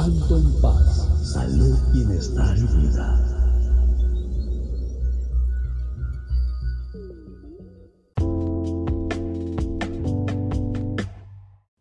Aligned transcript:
Anton 0.00 0.58
Paz, 0.62 1.30
salud, 1.34 1.78
bienestar 1.92 2.56
y 2.56 2.62
vida. 2.62 3.06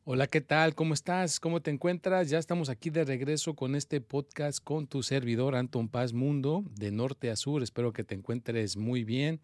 Hola, 0.04 0.28
¿qué 0.28 0.42
tal? 0.42 0.76
¿Cómo 0.76 0.94
estás? 0.94 1.40
¿Cómo 1.40 1.62
te 1.62 1.72
encuentras? 1.72 2.30
Ya 2.30 2.40
estamos 2.40 2.68
aquí 2.68 2.90
de 2.90 3.06
regreso 3.06 3.56
con 3.56 3.74
este 3.74 4.02
podcast 4.02 4.62
con 4.62 4.88
tu 4.88 5.02
servidor 5.02 5.56
Anton 5.56 5.88
Paz 5.88 6.12
Mundo, 6.12 6.66
de 6.76 6.92
norte 6.92 7.32
a 7.32 7.38
sur. 7.38 7.64
Espero 7.64 7.94
que 7.94 8.04
te 8.04 8.16
encuentres 8.16 8.76
muy 8.76 9.06
bien, 9.06 9.40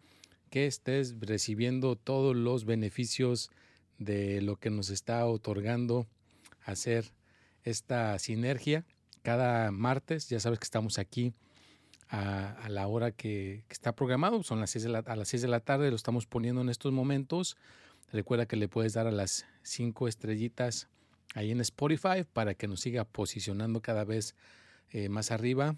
que 0.50 0.66
estés 0.66 1.18
recibiendo 1.20 1.96
todos 1.96 2.36
los 2.36 2.66
beneficios 2.66 3.50
de 3.96 4.42
lo 4.42 4.56
que 4.56 4.68
nos 4.68 4.90
está 4.90 5.24
otorgando 5.24 6.06
hacer 6.66 7.06
esta 7.66 8.18
sinergia. 8.18 8.84
Cada 9.22 9.70
martes, 9.70 10.28
ya 10.28 10.40
sabes 10.40 10.58
que 10.58 10.64
estamos 10.64 10.98
aquí 10.98 11.34
a, 12.08 12.68
la 12.68 12.86
hora 12.86 13.10
que, 13.10 13.64
está 13.68 13.94
programado, 13.94 14.42
son 14.42 14.60
las 14.60 14.74
a 14.76 15.16
las 15.16 15.28
6 15.28 15.42
de 15.42 15.48
la 15.48 15.60
tarde, 15.60 15.90
lo 15.90 15.96
estamos 15.96 16.26
poniendo 16.26 16.60
en 16.60 16.68
estos 16.68 16.92
momentos. 16.92 17.56
Recuerda 18.12 18.46
que 18.46 18.56
le 18.56 18.68
puedes 18.68 18.94
dar 18.94 19.06
a 19.06 19.10
las 19.10 19.44
5 19.62 20.06
estrellitas 20.08 20.88
ahí 21.34 21.50
en 21.50 21.60
Spotify 21.60 22.24
para 22.32 22.54
que 22.54 22.68
nos 22.68 22.80
siga 22.80 23.04
posicionando 23.04 23.82
cada 23.82 24.04
vez 24.04 24.34
eh, 24.90 25.08
más 25.08 25.32
arriba. 25.32 25.76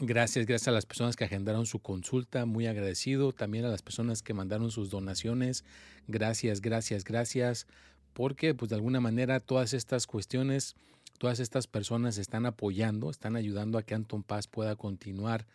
Gracias, 0.00 0.46
gracias 0.46 0.68
a 0.68 0.72
las 0.72 0.86
personas 0.86 1.16
que 1.16 1.24
agendaron 1.24 1.66
su 1.66 1.80
consulta, 1.80 2.46
muy 2.46 2.66
agradecido. 2.66 3.32
También 3.32 3.64
a 3.64 3.68
las 3.68 3.82
personas 3.82 4.22
que 4.22 4.34
mandaron 4.34 4.70
sus 4.70 4.90
donaciones. 4.90 5.64
Gracias, 6.06 6.60
gracias, 6.60 7.02
gracias. 7.02 7.66
Porque 8.12 8.54
pues 8.54 8.68
de 8.68 8.76
alguna 8.76 9.00
manera 9.00 9.40
todas 9.40 9.72
estas 9.72 10.06
cuestiones 10.06 10.76
Todas 11.18 11.40
estas 11.40 11.66
personas 11.66 12.16
están 12.16 12.46
apoyando, 12.46 13.10
están 13.10 13.36
ayudando 13.36 13.76
a 13.76 13.82
que 13.82 13.94
Anton 13.94 14.22
Paz 14.22 14.46
pueda 14.46 14.76
continuar 14.76 15.46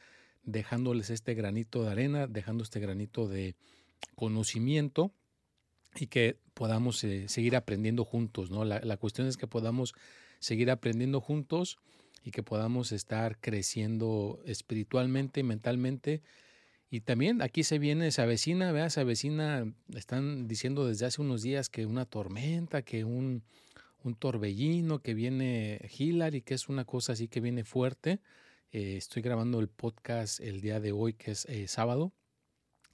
dejándoles 0.44 1.10
este 1.10 1.34
granito 1.34 1.84
de 1.84 1.92
arena, 1.92 2.28
dejando 2.28 2.64
este 2.64 2.82
granito 2.82 3.28
de 3.28 3.56
conocimiento 4.16 5.12
y 5.96 6.08
que 6.08 6.38
podamos 6.54 7.04
eh, 7.04 7.30
seguir 7.30 7.56
aprendiendo 7.56 8.04
juntos, 8.04 8.52
¿no? 8.52 8.66
La, 8.66 8.98
cuestión 8.98 9.28
es 9.28 9.38
que 9.38 9.48
podamos 9.48 9.94
seguir 10.40 10.70
aprendiendo 10.70 11.22
juntos 11.22 11.78
y 12.24 12.32
que 12.32 12.44
podamos 12.44 12.92
estar 12.92 13.38
creciendo 13.40 14.42
espiritualmente, 14.46 15.44
mentalmente. 15.44 16.22
Y 16.90 17.02
también 17.02 17.42
aquí 17.42 17.64
se 17.64 17.80
viene, 17.80 18.08
esa 18.08 18.26
vecina, 18.26 18.72
vea, 18.72 18.88
esa 18.88 19.04
vecina, 19.04 19.66
están 19.96 20.48
diciendo 20.48 20.86
desde 20.88 21.06
hace 21.06 21.22
unos 21.22 21.42
días 21.42 21.70
que 21.70 21.86
una 21.86 22.06
tormenta, 22.06 22.82
que 22.82 23.04
un, 23.04 23.44
un 24.04 24.16
torbellino, 24.16 25.00
que 25.02 25.14
viene 25.14 25.90
Hillary, 25.98 26.42
que 26.42 26.54
es 26.54 26.70
una 26.70 26.86
cosa 26.86 27.14
así 27.14 27.28
que 27.28 27.42
viene 27.42 27.64
fuerte. 27.64 28.20
Eh, 28.72 28.98
estoy 28.98 29.22
grabando 29.22 29.60
el 29.60 29.70
podcast 29.70 30.40
el 30.40 30.62
día 30.62 30.80
de 30.80 30.92
hoy, 30.92 31.14
que 31.14 31.32
es 31.32 31.46
eh, 31.46 31.68
sábado. 31.68 32.12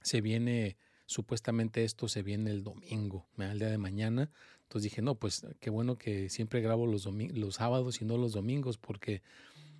Se 0.02 0.20
viene, 0.20 0.76
supuestamente 1.06 1.84
esto 1.84 2.08
se 2.08 2.22
viene 2.22 2.50
el 2.50 2.62
domingo, 2.62 3.26
el 3.38 3.58
día 3.58 3.68
de 3.68 3.78
mañana. 3.78 4.30
Entonces 4.62 4.84
dije, 4.84 5.02
no, 5.02 5.16
pues 5.16 5.46
qué 5.58 5.68
bueno 5.68 5.98
que 5.98 6.28
siempre 6.28 6.60
grabo 6.60 6.86
los, 6.86 7.06
los 7.06 7.54
sábados 7.56 8.00
y 8.00 8.04
no 8.04 8.16
los 8.16 8.32
domingos, 8.32 8.78
porque 8.78 9.22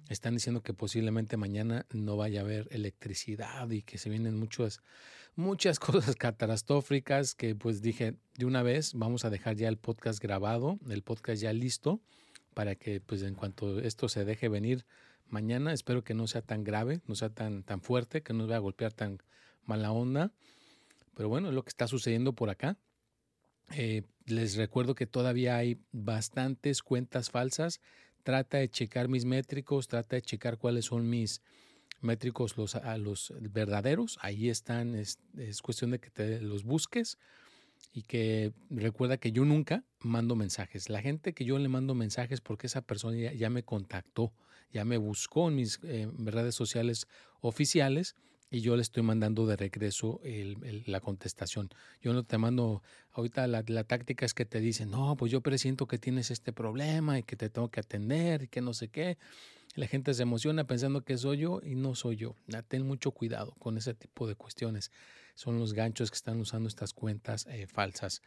están 0.08 0.34
diciendo 0.34 0.62
que 0.62 0.74
posiblemente 0.74 1.36
mañana 1.36 1.86
no 1.92 2.16
vaya 2.16 2.40
a 2.40 2.44
haber 2.44 2.66
electricidad 2.72 3.70
y 3.70 3.82
que 3.82 3.98
se 3.98 4.10
vienen 4.10 4.36
muchas, 4.36 4.80
muchas 5.36 5.78
cosas 5.80 6.16
catastróficas 6.16 7.34
que 7.34 7.54
pues 7.54 7.82
dije 7.82 8.16
de 8.36 8.46
una 8.46 8.62
vez 8.62 8.94
vamos 8.94 9.24
a 9.24 9.30
dejar 9.30 9.56
ya 9.56 9.68
el 9.68 9.76
podcast 9.76 10.20
grabado, 10.22 10.78
el 10.88 11.02
podcast 11.02 11.42
ya 11.42 11.52
listo 11.52 12.00
para 12.54 12.74
que 12.74 13.00
pues 13.00 13.22
en 13.22 13.34
cuanto 13.34 13.78
esto 13.80 14.08
se 14.08 14.24
deje 14.24 14.48
venir 14.48 14.84
mañana, 15.26 15.72
espero 15.72 16.02
que 16.02 16.14
no 16.14 16.26
sea 16.26 16.42
tan 16.42 16.64
grave, 16.64 17.00
no 17.06 17.14
sea 17.14 17.30
tan, 17.30 17.62
tan 17.62 17.80
fuerte, 17.80 18.22
que 18.22 18.32
no 18.32 18.46
vaya 18.46 18.56
a 18.56 18.60
golpear 18.60 18.92
tan 18.92 19.22
mala 19.64 19.92
onda. 19.92 20.32
Pero 21.14 21.28
bueno, 21.28 21.48
es 21.48 21.54
lo 21.54 21.62
que 21.62 21.68
está 21.68 21.86
sucediendo 21.86 22.32
por 22.32 22.50
acá. 22.50 22.76
Eh, 23.72 24.02
les 24.26 24.56
recuerdo 24.56 24.96
que 24.96 25.06
todavía 25.06 25.56
hay 25.56 25.78
bastantes 25.92 26.82
cuentas 26.82 27.30
falsas 27.30 27.80
trata 28.22 28.58
de 28.58 28.68
checar 28.68 29.08
mis 29.08 29.24
métricos, 29.24 29.88
trata 29.88 30.16
de 30.16 30.22
checar 30.22 30.58
cuáles 30.58 30.86
son 30.86 31.08
mis 31.08 31.42
métricos 32.00 32.56
los, 32.56 32.74
a 32.74 32.98
los 32.98 33.32
verdaderos. 33.40 34.18
Ahí 34.22 34.48
están, 34.48 34.94
es, 34.94 35.18
cuestión 35.62 35.90
de 35.90 36.00
que 36.00 36.10
te 36.10 36.40
los 36.40 36.64
busques 36.64 37.18
y 37.92 38.02
que 38.02 38.52
recuerda 38.68 39.16
que 39.16 39.32
yo 39.32 39.44
nunca 39.44 39.84
mando 40.00 40.36
mensajes. 40.36 40.88
La 40.88 41.02
gente 41.02 41.32
que 41.32 41.44
yo 41.44 41.58
le 41.58 41.68
mando 41.68 41.94
mensajes 41.94 42.40
porque 42.40 42.66
esa 42.66 42.82
persona 42.82 43.32
ya, 43.32 43.50
me 43.50 43.62
contactó, 43.62 44.32
ya 44.72 44.84
me 44.84 44.96
buscó 44.96 45.48
en 45.48 45.56
mis 45.56 45.80
eh, 45.82 46.08
redes 46.18 46.54
sociales 46.54 47.06
oficiales 47.40 48.14
y 48.50 48.60
yo 48.60 48.74
le 48.74 48.82
estoy 48.82 49.04
mandando 49.04 49.46
de 49.46 49.56
regreso 49.56 50.20
la 50.86 51.00
contestación. 51.00 51.70
Yo 52.02 52.12
no 52.12 52.24
te 52.24 52.36
mando, 52.36 52.82
ahorita 53.12 53.46
la, 53.46 53.84
táctica 53.84 54.26
es 54.26 54.34
que 54.34 54.44
te 54.44 54.58
dicen, 54.58 54.90
no, 54.90 55.16
pues 55.16 55.30
yo 55.30 55.40
presiento 55.40 55.86
que 55.86 55.98
tienes 55.98 56.32
este 56.32 56.52
problema 56.52 57.18
y 57.18 57.22
que 57.22 57.36
te 57.36 57.48
tengo 57.48 57.68
que 57.68 57.78
atender 57.78 58.42
y 58.42 58.48
que 58.48 58.60
no 58.60 58.74
sé 58.74 58.88
qué. 58.88 59.18
La 59.76 59.86
gente 59.86 60.14
se 60.14 60.22
emociona 60.22 60.66
pensando 60.66 61.02
que 61.02 61.16
soy 61.16 61.38
yo 61.38 61.60
y 61.62 61.76
no 61.76 61.94
soy 61.94 62.16
yo. 62.16 62.34
Ten 62.68 62.86
mucho 62.86 63.12
cuidado 63.12 63.54
con 63.58 63.76
ese 63.78 63.94
tipo 63.94 64.26
de 64.26 64.34
cuestiones. 64.34 64.90
Son 65.34 65.58
los 65.58 65.74
ganchos 65.74 66.10
que 66.10 66.16
están 66.16 66.40
usando 66.40 66.68
estas 66.68 66.92
cuentas 66.92 67.46
eh, 67.46 67.66
falsas. 67.66 68.20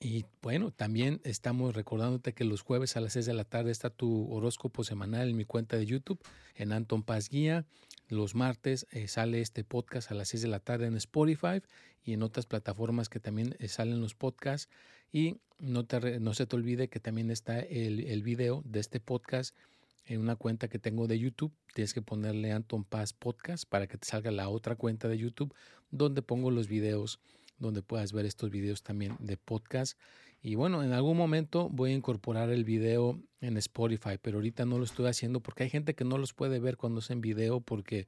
Y 0.00 0.26
bueno, 0.42 0.70
también 0.70 1.20
estamos 1.24 1.74
recordándote 1.74 2.32
que 2.32 2.44
los 2.44 2.60
jueves 2.60 2.96
a 2.96 3.00
las 3.00 3.14
6 3.14 3.26
de 3.26 3.34
la 3.34 3.44
tarde 3.44 3.72
está 3.72 3.90
tu 3.90 4.30
horóscopo 4.30 4.84
semanal 4.84 5.30
en 5.30 5.36
mi 5.36 5.44
cuenta 5.44 5.76
de 5.76 5.86
YouTube, 5.86 6.20
en 6.54 6.72
Anton 6.72 7.02
Paz 7.02 7.30
Guía. 7.30 7.64
Los 8.08 8.34
martes 8.34 8.86
eh, 8.92 9.08
sale 9.08 9.40
este 9.40 9.64
podcast 9.64 10.10
a 10.10 10.14
las 10.14 10.28
6 10.28 10.42
de 10.42 10.48
la 10.48 10.60
tarde 10.60 10.86
en 10.86 10.96
Spotify 10.96 11.62
y 12.04 12.12
en 12.12 12.22
otras 12.22 12.46
plataformas 12.46 13.08
que 13.08 13.18
también 13.18 13.56
eh, 13.58 13.66
salen 13.66 14.00
los 14.00 14.14
podcasts. 14.14 14.70
Y 15.10 15.38
no, 15.58 15.84
te, 15.84 16.20
no 16.20 16.32
se 16.34 16.46
te 16.46 16.54
olvide 16.54 16.88
que 16.88 17.00
también 17.00 17.30
está 17.30 17.58
el, 17.58 18.00
el 18.00 18.22
video 18.22 18.62
de 18.66 18.80
este 18.80 19.00
podcast 19.00 19.56
en 20.08 20.20
una 20.20 20.36
cuenta 20.36 20.68
que 20.68 20.78
tengo 20.78 21.06
de 21.06 21.18
YouTube. 21.18 21.52
Tienes 21.74 21.94
que 21.94 22.02
ponerle 22.02 22.52
Anton 22.52 22.84
Paz 22.84 23.12
Podcast 23.12 23.68
para 23.68 23.86
que 23.86 23.98
te 23.98 24.08
salga 24.08 24.30
la 24.30 24.48
otra 24.48 24.74
cuenta 24.74 25.06
de 25.06 25.18
YouTube 25.18 25.54
donde 25.90 26.22
pongo 26.22 26.50
los 26.50 26.66
videos 26.66 27.20
donde 27.58 27.82
puedas 27.82 28.12
ver 28.12 28.24
estos 28.24 28.50
videos 28.50 28.82
también 28.82 29.16
de 29.18 29.36
podcast. 29.36 29.98
Y 30.40 30.54
bueno, 30.54 30.82
en 30.84 30.92
algún 30.92 31.16
momento 31.16 31.68
voy 31.68 31.90
a 31.90 31.94
incorporar 31.94 32.50
el 32.50 32.64
video 32.64 33.20
en 33.40 33.56
Spotify, 33.56 34.18
pero 34.20 34.38
ahorita 34.38 34.64
no 34.64 34.78
lo 34.78 34.84
estoy 34.84 35.06
haciendo 35.06 35.40
porque 35.40 35.64
hay 35.64 35.70
gente 35.70 35.94
que 35.94 36.04
no 36.04 36.16
los 36.16 36.32
puede 36.32 36.60
ver 36.60 36.76
cuando 36.76 37.00
es 37.00 37.10
en 37.10 37.20
video 37.20 37.60
porque 37.60 38.06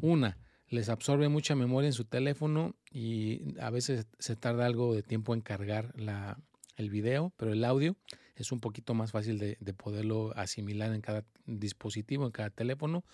una, 0.00 0.38
les 0.68 0.88
absorbe 0.88 1.28
mucha 1.28 1.54
memoria 1.54 1.88
en 1.88 1.94
su 1.94 2.04
teléfono 2.04 2.76
y 2.92 3.58
a 3.58 3.70
veces 3.70 4.06
se 4.18 4.36
tarda 4.36 4.66
algo 4.66 4.94
de 4.94 5.02
tiempo 5.02 5.34
en 5.34 5.40
cargar 5.40 5.98
la, 5.98 6.38
el 6.76 6.90
video, 6.90 7.32
pero 7.36 7.52
el 7.52 7.64
audio 7.64 7.96
es 8.36 8.52
un 8.52 8.60
poquito 8.60 8.94
más 8.94 9.12
fácil 9.12 9.38
de, 9.38 9.56
de 9.60 9.74
poderlo 9.74 10.32
asimilar 10.36 10.92
en 10.94 11.00
cada 11.00 11.24
dispositivo, 11.46 12.26
en 12.26 12.32
cada 12.32 12.50
teléfono, 12.50 13.04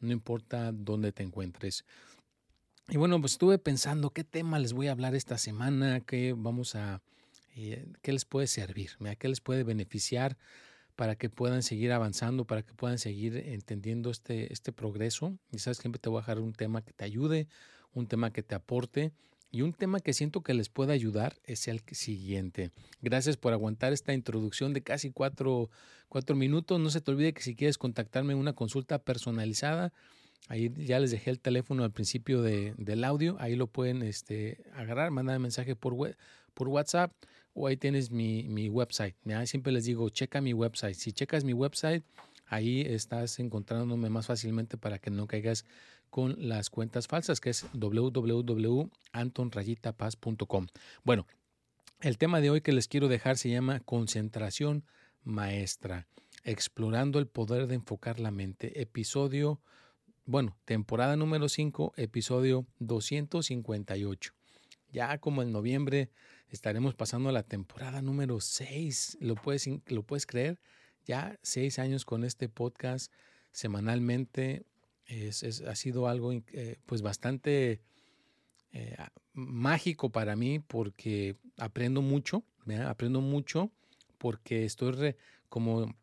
no 0.00 0.12
importa 0.12 0.72
dónde 0.72 1.12
te 1.12 1.22
encuentres. 1.22 1.84
Y 2.88 2.96
bueno, 2.96 3.20
pues 3.20 3.32
estuve 3.32 3.58
pensando 3.58 4.10
qué 4.10 4.24
tema 4.24 4.58
les 4.58 4.72
voy 4.72 4.88
a 4.88 4.92
hablar 4.92 5.14
esta 5.14 5.38
semana, 5.38 6.00
qué 6.00 6.34
vamos 6.36 6.74
a, 6.74 7.02
eh, 7.54 7.86
qué 8.02 8.12
les 8.12 8.24
puede 8.24 8.46
servir, 8.48 8.90
qué 9.18 9.28
les 9.28 9.40
puede 9.40 9.62
beneficiar 9.62 10.36
para 10.96 11.14
que 11.16 11.30
puedan 11.30 11.62
seguir 11.62 11.92
avanzando, 11.92 12.46
para 12.46 12.62
que 12.62 12.74
puedan 12.74 12.98
seguir 12.98 13.36
entendiendo 13.36 14.10
este, 14.10 14.52
este 14.52 14.72
progreso. 14.72 15.38
Y 15.52 15.58
sabes, 15.58 15.78
siempre 15.78 16.00
te 16.00 16.08
voy 16.08 16.18
a 16.18 16.22
dejar 16.22 16.40
un 16.40 16.52
tema 16.52 16.82
que 16.82 16.92
te 16.92 17.04
ayude, 17.04 17.48
un 17.92 18.06
tema 18.06 18.32
que 18.32 18.42
te 18.42 18.54
aporte 18.54 19.12
Y 19.52 19.62
un 19.62 19.72
tema 19.72 19.98
que 20.00 20.12
siento 20.12 20.42
que 20.42 20.54
les 20.54 20.68
puede 20.68 20.92
ayudar 20.92 21.36
es 21.44 21.66
el 21.66 21.82
siguiente. 21.90 22.70
Gracias 23.02 23.36
por 23.36 23.52
aguantar 23.52 23.92
esta 23.92 24.14
introducción 24.14 24.72
de 24.72 24.82
casi 24.82 25.10
cuatro, 25.10 25.70
minutos. 26.34 26.78
No 26.78 26.90
se 26.90 27.00
te 27.00 27.10
olvide 27.10 27.32
que 27.32 27.42
si 27.42 27.56
quieres 27.56 27.76
contactarme 27.76 28.32
en 28.32 28.38
una 28.38 28.52
consulta 28.52 29.00
personalizada, 29.00 29.92
ahí 30.48 30.72
ya 30.76 31.00
les 31.00 31.10
dejé 31.10 31.30
el 31.30 31.40
teléfono 31.40 31.82
al 31.82 31.90
principio 31.90 32.42
del 32.42 33.04
audio. 33.04 33.36
Ahí 33.40 33.56
lo 33.56 33.66
pueden 33.66 34.02
este, 34.02 34.62
agarrar, 34.74 35.10
mandar 35.10 35.40
mensaje 35.40 35.74
por, 35.74 35.96
por 36.54 36.68
WhatsApp 36.68 37.12
o 37.52 37.66
ahí 37.66 37.76
tienes 37.76 38.12
mi, 38.12 38.48
mi 38.48 38.68
website. 38.68 39.16
Siempre 39.46 39.72
les 39.72 39.84
digo, 39.84 40.08
checa 40.10 40.40
mi 40.40 40.52
website. 40.52 40.94
Si 40.94 41.12
checas 41.12 41.42
mi 41.42 41.54
website, 41.54 42.04
ahí 42.46 42.82
estás 42.82 43.38
encontrándome 43.38 44.10
más 44.10 44.26
fácilmente 44.26 44.76
para 44.76 44.98
que 44.98 45.10
no 45.10 45.26
caigas 45.26 45.64
con 46.10 46.34
las 46.38 46.70
cuentas 46.70 47.06
falsas, 47.06 47.40
que 47.40 47.50
es 47.50 47.66
www.antonrayitapaz.com. 47.72 50.66
Bueno, 51.04 51.26
el 52.00 52.18
tema 52.18 52.40
de 52.40 52.50
hoy 52.50 52.60
que 52.60 52.72
les 52.72 52.88
quiero 52.88 53.06
dejar 53.08 53.38
se 53.38 53.50
llama 53.50 53.78
concentración 53.80 54.84
maestra, 55.22 56.06
explorando 56.44 57.18
el 57.18 57.26
poder 57.26 57.66
de 57.66 57.74
enfocar 57.76 58.20
la 58.20 58.30
mente, 58.30 58.80
episodio, 58.80 59.60
bueno, 60.24 60.56
temporada 60.64 61.16
número 61.16 61.48
5, 61.48 61.94
episodio 61.96 62.66
258. 62.78 64.32
Ya 64.92 65.18
como 65.18 65.42
en 65.42 65.52
noviembre 65.52 66.10
estaremos 66.48 66.94
pasando 66.94 67.28
a 67.28 67.32
la 67.32 67.42
temporada 67.42 68.02
número 68.02 68.40
6, 68.40 69.18
¿lo 69.20 69.36
puedes, 69.36 69.68
lo 69.86 70.02
puedes 70.02 70.26
creer? 70.26 70.60
Ya 71.04 71.38
seis 71.42 71.78
años 71.78 72.04
con 72.04 72.24
este 72.24 72.48
podcast 72.48 73.12
semanalmente, 73.52 74.66
es, 75.10 75.62
ha 75.62 75.74
sido 75.74 76.08
algo 76.08 76.32
eh, 76.32 76.76
pues 76.86 77.02
bastante 77.02 77.80
eh, 78.72 78.96
mágico 79.32 80.10
para 80.10 80.36
mí 80.36 80.60
porque 80.60 81.36
aprendo 81.56 82.02
mucho, 82.02 82.44
aprendo 82.86 83.20
mucho 83.20 83.70
porque 84.18 84.64
estoy 84.64 85.16
como 85.48 85.94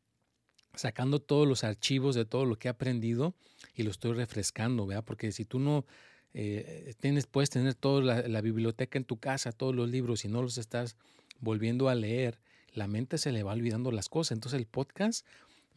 sacando 0.76 1.20
todos 1.20 1.48
los 1.48 1.64
archivos 1.64 2.16
de 2.16 2.26
todo 2.26 2.46
lo 2.46 2.58
que 2.58 2.68
he 2.68 2.72
aprendido 2.72 3.34
y 3.74 3.84
lo 3.84 3.92
estoy 3.92 4.14
refrescando, 4.14 4.86
¿verdad? 4.86 5.06
porque 5.06 5.32
si 5.32 5.46
tú 5.46 5.60
no 5.60 5.86
eh, 6.34 6.94
tienes, 7.00 7.26
puedes 7.26 7.50
tener 7.50 7.74
toda 7.74 8.02
la, 8.02 8.28
la, 8.28 8.42
biblioteca 8.42 8.98
en 8.98 9.06
tu 9.06 9.18
casa, 9.18 9.52
todos 9.52 9.74
los 9.74 9.90
libros 9.90 10.26
y 10.26 10.28
no 10.28 10.42
los 10.42 10.58
estás 10.58 10.98
volviendo 11.40 11.90
a 11.90 11.96
leer, 11.96 12.40
la 12.74 12.88
mente 12.88 13.18
se 13.18 13.32
le 13.32 13.44
va 13.44 13.54
olvidando 13.54 13.92
las 13.92 14.10
cosas. 14.10 14.34
Entonces 14.34 14.60
el 14.60 14.68
podcast 14.68 15.26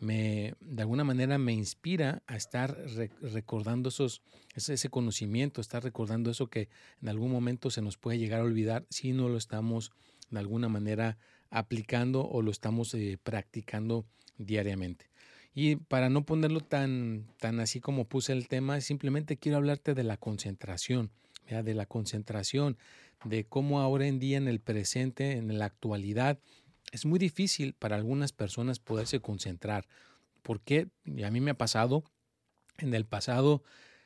me, 0.01 0.55
de 0.61 0.83
alguna 0.83 1.05
manera 1.05 1.39
me 1.39 1.53
inspira 1.53 2.23
a 2.27 2.37
estar 2.37 2.77
recordando 3.21 3.91
esos, 3.91 4.23
ese, 4.55 4.89
conocimiento, 4.89 5.61
estar 5.61 5.85
recordando 5.85 6.31
eso 6.31 6.49
que 6.49 6.69
en 7.03 7.09
algún 7.11 7.31
momento 7.31 7.71
se 7.71 7.83
nos 7.83 7.99
puede 7.99 8.19
llegar 8.19 8.41
a 8.41 8.45
olvidar 8.45 8.87
si 8.89 9.13
no 9.13 9.29
lo 9.29 9.37
estamos 9.37 9.93
de 10.31 10.39
alguna 10.39 10.69
manera 10.69 11.19
aplicando 11.51 12.27
o 12.27 12.41
lo 12.41 12.51
estamos 12.51 12.95
eh, 12.95 13.19
practicando 13.23 14.07
diariamente. 14.39 15.11
Y 15.55 15.77
para 15.77 16.09
no 16.09 16.25
ponerlo 16.25 16.61
tan, 16.61 17.27
tan 17.39 17.61
así 17.61 17.81
como 17.81 18.07
puse 18.07 18.33
el 18.33 18.49
tema, 18.49 18.81
simplemente 18.81 19.37
quiero 19.37 19.59
hablarte 19.59 19.95
de 19.95 20.05
la 20.05 20.17
concentración, 20.17 21.11
de 21.49 21.75
la 21.75 21.87
concentración, 21.87 22.79
de 23.25 23.45
cómo 23.45 23.81
ahora 23.81 24.07
en 24.07 24.19
día 24.19 24.39
en 24.39 24.49
el 24.49 24.61
presente, 24.61 25.33
en 25.33 25.59
la 25.59 25.67
actualidad, 25.67 26.39
es 26.93 27.07
muy 27.07 27.19
difícil 27.19 27.75
para 27.75 27.97
algunas 27.97 28.33
personas 28.33 28.79
poderse 28.79 29.21
concentrar. 29.21 29.87
Porque 30.43 30.89
a 31.25 31.31
mí 31.31 31.41
me 31.41 31.53
ha 31.53 31.59
pasado, 31.59 32.05
en 32.79 32.95
el 32.95 33.05
pasado, 33.05 33.63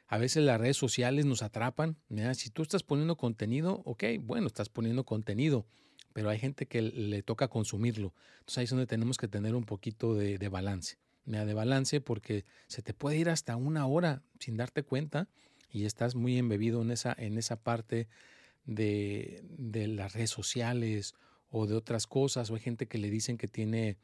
a 0.07 0.19
veces 0.19 0.45
las 0.45 0.61
redes 0.61 0.77
sociales 0.77 1.25
nos 1.25 1.43
atrapan. 1.43 1.97
Si 2.35 2.51
tú 2.51 2.63
estás 2.63 2.83
poniendo 2.83 3.17
contenido, 3.17 3.83
ok, 3.85 4.05
bueno, 4.21 4.47
estás 4.47 4.69
poniendo 4.69 5.05
contenido, 5.05 5.67
pero 6.13 6.29
hay 6.31 6.39
gente 6.39 6.67
que 6.67 6.83
le 6.83 7.23
toca 7.23 7.49
consumirlo. 7.49 8.15
Entonces 8.41 8.59
ahí 8.59 8.65
es 8.65 8.71
donde 8.71 8.87
tenemos 8.87 9.17
que 9.17 9.29
tener 9.29 9.55
un 9.55 9.65
poquito 9.65 10.15
de, 10.15 10.37
balance. 10.49 10.99
De 11.25 11.55
balance 11.55 12.01
porque 12.01 12.45
se 12.67 12.83
te 12.83 12.93
puede 12.93 13.17
ir 13.17 13.31
hasta 13.31 13.57
una 13.57 13.87
hora 13.87 14.23
sin 14.39 14.57
darte 14.57 14.83
cuenta 14.83 15.29
y 15.71 15.87
estás 15.87 16.15
muy 16.15 16.37
embebido 16.39 16.83
en 16.83 16.91
esa, 16.91 17.15
en 17.17 17.39
esa 17.39 17.57
parte 17.57 18.09
de, 18.67 19.43
de 19.59 19.89
las 19.89 20.13
redes 20.13 20.31
sociales 20.31 21.15
o 21.57 21.69
de 21.69 21.75
otras 21.75 22.09
cosas, 22.09 22.51
o 22.51 22.55
hay 22.57 22.61
gente 22.61 22.89
que 22.89 22.99
le 22.99 23.09
dicen 23.09 23.39
que 23.39 23.47
tiene 23.47 23.97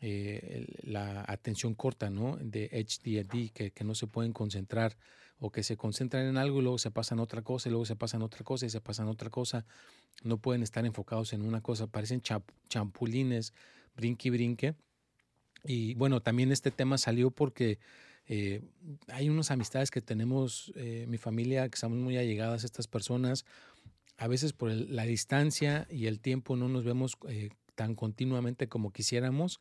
eh, 0.00 0.66
la 0.84 1.22
atención 1.28 1.74
corta, 1.74 2.08
¿no? 2.08 2.38
De 2.40 2.70
HDD, 2.72 3.52
que, 3.52 3.72
que, 3.72 3.84
no 3.84 3.94
se 3.94 4.06
pueden 4.06 4.32
concentrar 4.32 4.96
o 5.38 5.52
que 5.52 5.62
se 5.62 5.76
concentran 5.76 6.24
en 6.26 6.38
algo 6.38 6.60
y 6.60 6.62
luego 6.62 6.78
se 6.78 6.90
pasan 6.90 7.20
otra 7.20 7.42
cosa 7.42 7.68
y 7.68 7.72
luego 7.72 7.84
se 7.84 7.94
pasan 7.94 8.22
otra 8.22 8.42
cosa 8.42 8.64
y 8.64 8.70
se 8.70 8.80
pasan 8.80 9.08
otra 9.08 9.28
cosa. 9.28 9.66
No 10.22 10.38
pueden 10.38 10.62
estar 10.62 10.86
enfocados 10.86 11.34
en 11.34 11.42
una 11.42 11.60
cosa, 11.60 11.86
parecen 11.88 12.22
champulines, 12.70 13.52
brinque 13.94 14.28
y 14.28 14.30
brinque. 14.30 14.74
Y 15.62 15.92
bueno, 15.96 16.22
también 16.22 16.52
este 16.52 16.70
tema 16.70 16.96
salió 16.96 17.30
porque 17.30 17.78
eh, 18.28 18.62
hay 19.08 19.28
unas 19.28 19.50
amistades 19.50 19.90
que 19.90 20.00
tenemos, 20.00 20.72
eh, 20.76 21.04
mi 21.06 21.18
familia, 21.18 21.68
que 21.68 21.74
estamos 21.74 21.98
muy 21.98 22.16
allegadas 22.16 22.62
a 22.62 22.66
estas 22.66 22.86
personas, 22.86 23.44
a 24.16 24.28
veces 24.28 24.52
por 24.52 24.70
la 24.70 25.04
distancia 25.04 25.86
y 25.90 26.06
el 26.06 26.20
tiempo 26.20 26.56
no 26.56 26.68
nos 26.68 26.84
vemos 26.84 27.16
eh, 27.28 27.50
tan 27.74 27.94
continuamente 27.94 28.68
como 28.68 28.92
quisiéramos, 28.92 29.60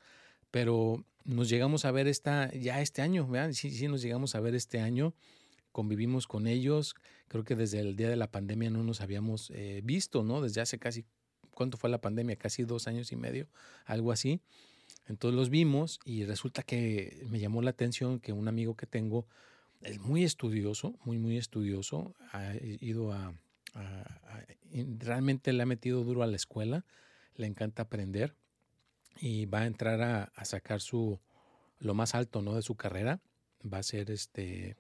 pero 0.52 1.04
nos 1.26 1.50
llegamos 1.50 1.86
a 1.86 1.92
ver 1.92 2.08
esta, 2.08 2.52
ya 2.52 2.82
este 2.82 3.02
año, 3.02 3.28
¿verdad? 3.28 3.54
Sí, 3.54 3.72
sí, 3.72 3.88
nos 3.88 4.02
llegamos 4.02 4.36
a 4.36 4.40
ver 4.40 4.56
este 4.56 4.80
año, 4.80 5.16
convivimos 5.72 6.28
con 6.28 6.48
ellos, 6.48 6.96
creo 7.28 7.44
que 7.44 7.56
desde 7.56 7.80
el 7.80 7.96
día 7.96 8.10
de 8.10 8.16
la 8.16 8.32
pandemia 8.32 8.70
no 8.70 8.84
nos 8.84 9.02
habíamos 9.02 9.52
eh, 9.56 9.82
visto, 9.84 10.24
¿no? 10.24 10.42
Desde 10.42 10.62
hace 10.62 10.78
casi, 10.78 11.06
¿cuánto 11.52 11.78
fue 11.78 11.90
la 11.90 12.02
pandemia? 12.02 12.36
Casi 12.36 12.64
dos 12.64 12.88
años 12.88 13.12
y 13.12 13.16
medio, 13.16 13.48
algo 13.86 14.12
así. 14.12 14.42
Entonces 15.08 15.36
los 15.36 15.50
vimos 15.50 16.00
y 16.06 16.26
resulta 16.26 16.64
que 16.64 17.26
me 17.30 17.40
llamó 17.40 17.62
la 17.62 17.72
atención 17.72 18.20
que 18.20 18.32
un 18.32 18.48
amigo 18.48 18.76
que 18.76 18.86
tengo 18.86 19.28
es 19.82 20.00
muy 20.00 20.24
estudioso, 20.24 20.96
muy, 21.04 21.18
muy 21.18 21.38
estudioso, 21.38 22.14
ha 22.32 22.54
ido 22.80 23.12
a 23.12 23.34
realmente 25.00 25.54
le 25.54 25.64
ha 25.64 25.66
metido 25.66 26.04
duro 26.04 26.24
a 26.24 26.28
la 26.28 26.36
escuela, 26.36 26.86
le 27.36 27.48
encanta 27.48 27.84
aprender 27.84 28.36
y 29.20 29.46
va 29.46 29.62
a 29.62 29.66
entrar 29.66 30.02
a, 30.02 30.46
sacar 30.46 30.82
su 30.82 31.20
lo 31.80 31.94
más 31.94 32.16
alto 32.16 32.42
¿no? 32.42 32.56
de 32.56 32.62
su 32.62 32.76
carrera. 32.76 33.22
Va 33.72 33.78
a 33.78 33.84
ser 33.84 34.12
este 34.12 34.76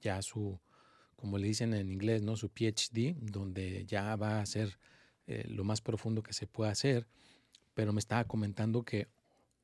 ya 0.00 0.20
su, 0.22 0.60
como 1.16 1.38
le 1.38 1.46
dicen 1.46 1.74
en 1.74 1.90
inglés, 1.90 2.22
¿no? 2.22 2.36
su 2.36 2.48
PhD, 2.48 3.16
donde 3.20 3.84
ya 3.86 4.16
va 4.16 4.40
a 4.40 4.46
ser 4.46 4.78
eh, 5.26 5.44
lo 5.48 5.64
más 5.64 5.80
profundo 5.80 6.22
que 6.22 6.32
se 6.32 6.46
pueda 6.46 6.70
hacer. 6.70 7.06
Pero 7.74 7.92
me 7.92 8.00
estaba 8.00 8.24
comentando 8.24 8.82
que 8.82 9.08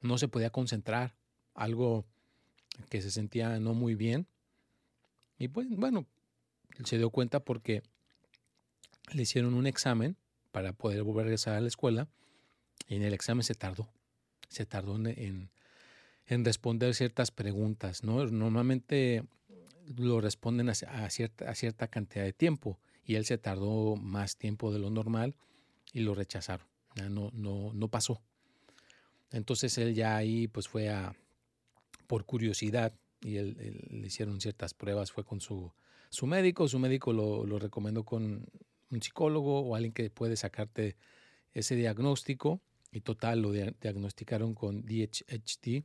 no 0.00 0.18
se 0.18 0.28
podía 0.28 0.50
concentrar, 0.50 1.14
algo 1.54 2.06
que 2.88 3.02
se 3.02 3.10
sentía 3.10 3.58
no 3.58 3.74
muy 3.74 3.94
bien. 3.94 4.26
Y 5.38 5.48
pues 5.48 5.68
bueno, 5.68 6.06
se 6.84 6.98
dio 6.98 7.10
cuenta 7.10 7.40
porque 7.40 7.82
le 9.12 9.22
hicieron 9.22 9.54
un 9.54 9.66
examen 9.66 10.16
para 10.52 10.72
poder 10.72 11.02
volver 11.02 11.22
a 11.22 11.24
regresar 11.24 11.54
a 11.54 11.60
la 11.60 11.68
escuela 11.68 12.08
y 12.88 12.96
en 12.96 13.02
el 13.02 13.12
examen 13.12 13.42
se 13.42 13.54
tardó. 13.54 13.88
Se 14.48 14.64
tardó 14.66 14.96
en, 14.96 15.50
responder 16.26 16.94
ciertas 16.94 17.30
preguntas. 17.30 18.02
¿no? 18.04 18.26
Normalmente 18.26 19.24
lo 19.96 20.20
responden 20.20 20.68
a, 20.68 20.74
cierta, 21.10 21.50
a 21.50 21.54
cierta 21.54 21.88
cantidad 21.88 22.24
de 22.24 22.32
tiempo 22.32 22.78
y 23.04 23.14
él 23.16 23.24
se 23.24 23.38
tardó 23.38 23.96
más 23.96 24.36
tiempo 24.36 24.72
de 24.72 24.78
lo 24.78 24.90
normal 24.90 25.34
y 25.92 26.00
lo 26.00 26.14
rechazaron. 26.14 26.66
No, 27.10 27.30
no, 27.32 27.72
no 27.72 27.88
pasó. 27.88 28.20
Entonces 29.30 29.76
él 29.78 29.94
ya 29.94 30.16
ahí 30.16 30.48
pues 30.48 30.68
fue 30.68 30.88
a, 30.88 31.14
por 32.06 32.24
curiosidad 32.24 32.92
y 33.20 33.36
él, 33.36 33.86
le 33.90 34.06
hicieron 34.06 34.40
ciertas 34.40 34.74
pruebas, 34.74 35.12
fue 35.12 35.24
con 35.24 35.40
su, 35.40 35.72
su 36.10 36.26
médico, 36.26 36.68
su 36.68 36.78
médico 36.78 37.12
lo, 37.12 37.44
lo 37.44 37.58
recomendó 37.58 38.04
con 38.04 38.46
un 38.90 39.02
psicólogo 39.02 39.60
o 39.60 39.74
alguien 39.74 39.92
que 39.92 40.10
puede 40.10 40.36
sacarte 40.36 40.96
ese 41.52 41.74
diagnóstico 41.74 42.60
y 42.92 43.00
total 43.00 43.42
lo 43.42 43.52
diagnosticaron 43.52 44.54
con 44.54 44.82
DHD 44.82 45.84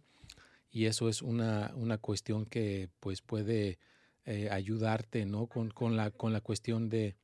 y 0.72 0.86
eso 0.86 1.10
es 1.10 1.22
una, 1.22 1.72
una 1.76 1.98
cuestión 1.98 2.46
que 2.46 2.90
pues 3.00 3.22
puede 3.22 3.80
eh, 4.26 4.50
ayudarte 4.52 5.26
¿no? 5.26 5.48
Con, 5.48 5.70
con, 5.70 5.96
la, 5.96 6.12
con 6.12 6.34
la 6.34 6.42
cuestión 6.42 6.90
de 6.90 7.16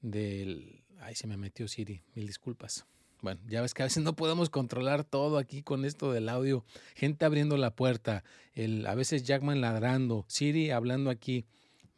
del 0.00 0.84
ay 1.00 1.14
se 1.14 1.26
me 1.26 1.36
metió 1.36 1.68
Siri 1.68 2.02
mil 2.14 2.26
disculpas. 2.26 2.86
Bueno 3.22 3.40
ya 3.46 3.62
ves 3.62 3.74
que 3.74 3.82
a 3.82 3.86
veces 3.86 4.02
no 4.02 4.14
podemos 4.14 4.50
controlar 4.50 5.04
todo 5.04 5.38
aquí 5.38 5.62
con 5.62 5.84
esto 5.84 6.12
del 6.12 6.28
audio. 6.28 6.64
Gente 6.94 7.24
abriendo 7.24 7.56
la 7.56 7.74
puerta 7.74 8.24
el 8.54 8.86
a 8.86 8.94
veces 8.94 9.24
Jackman 9.24 9.60
ladrando 9.60 10.24
Siri 10.28 10.70
hablando 10.70 11.10
aquí. 11.10 11.46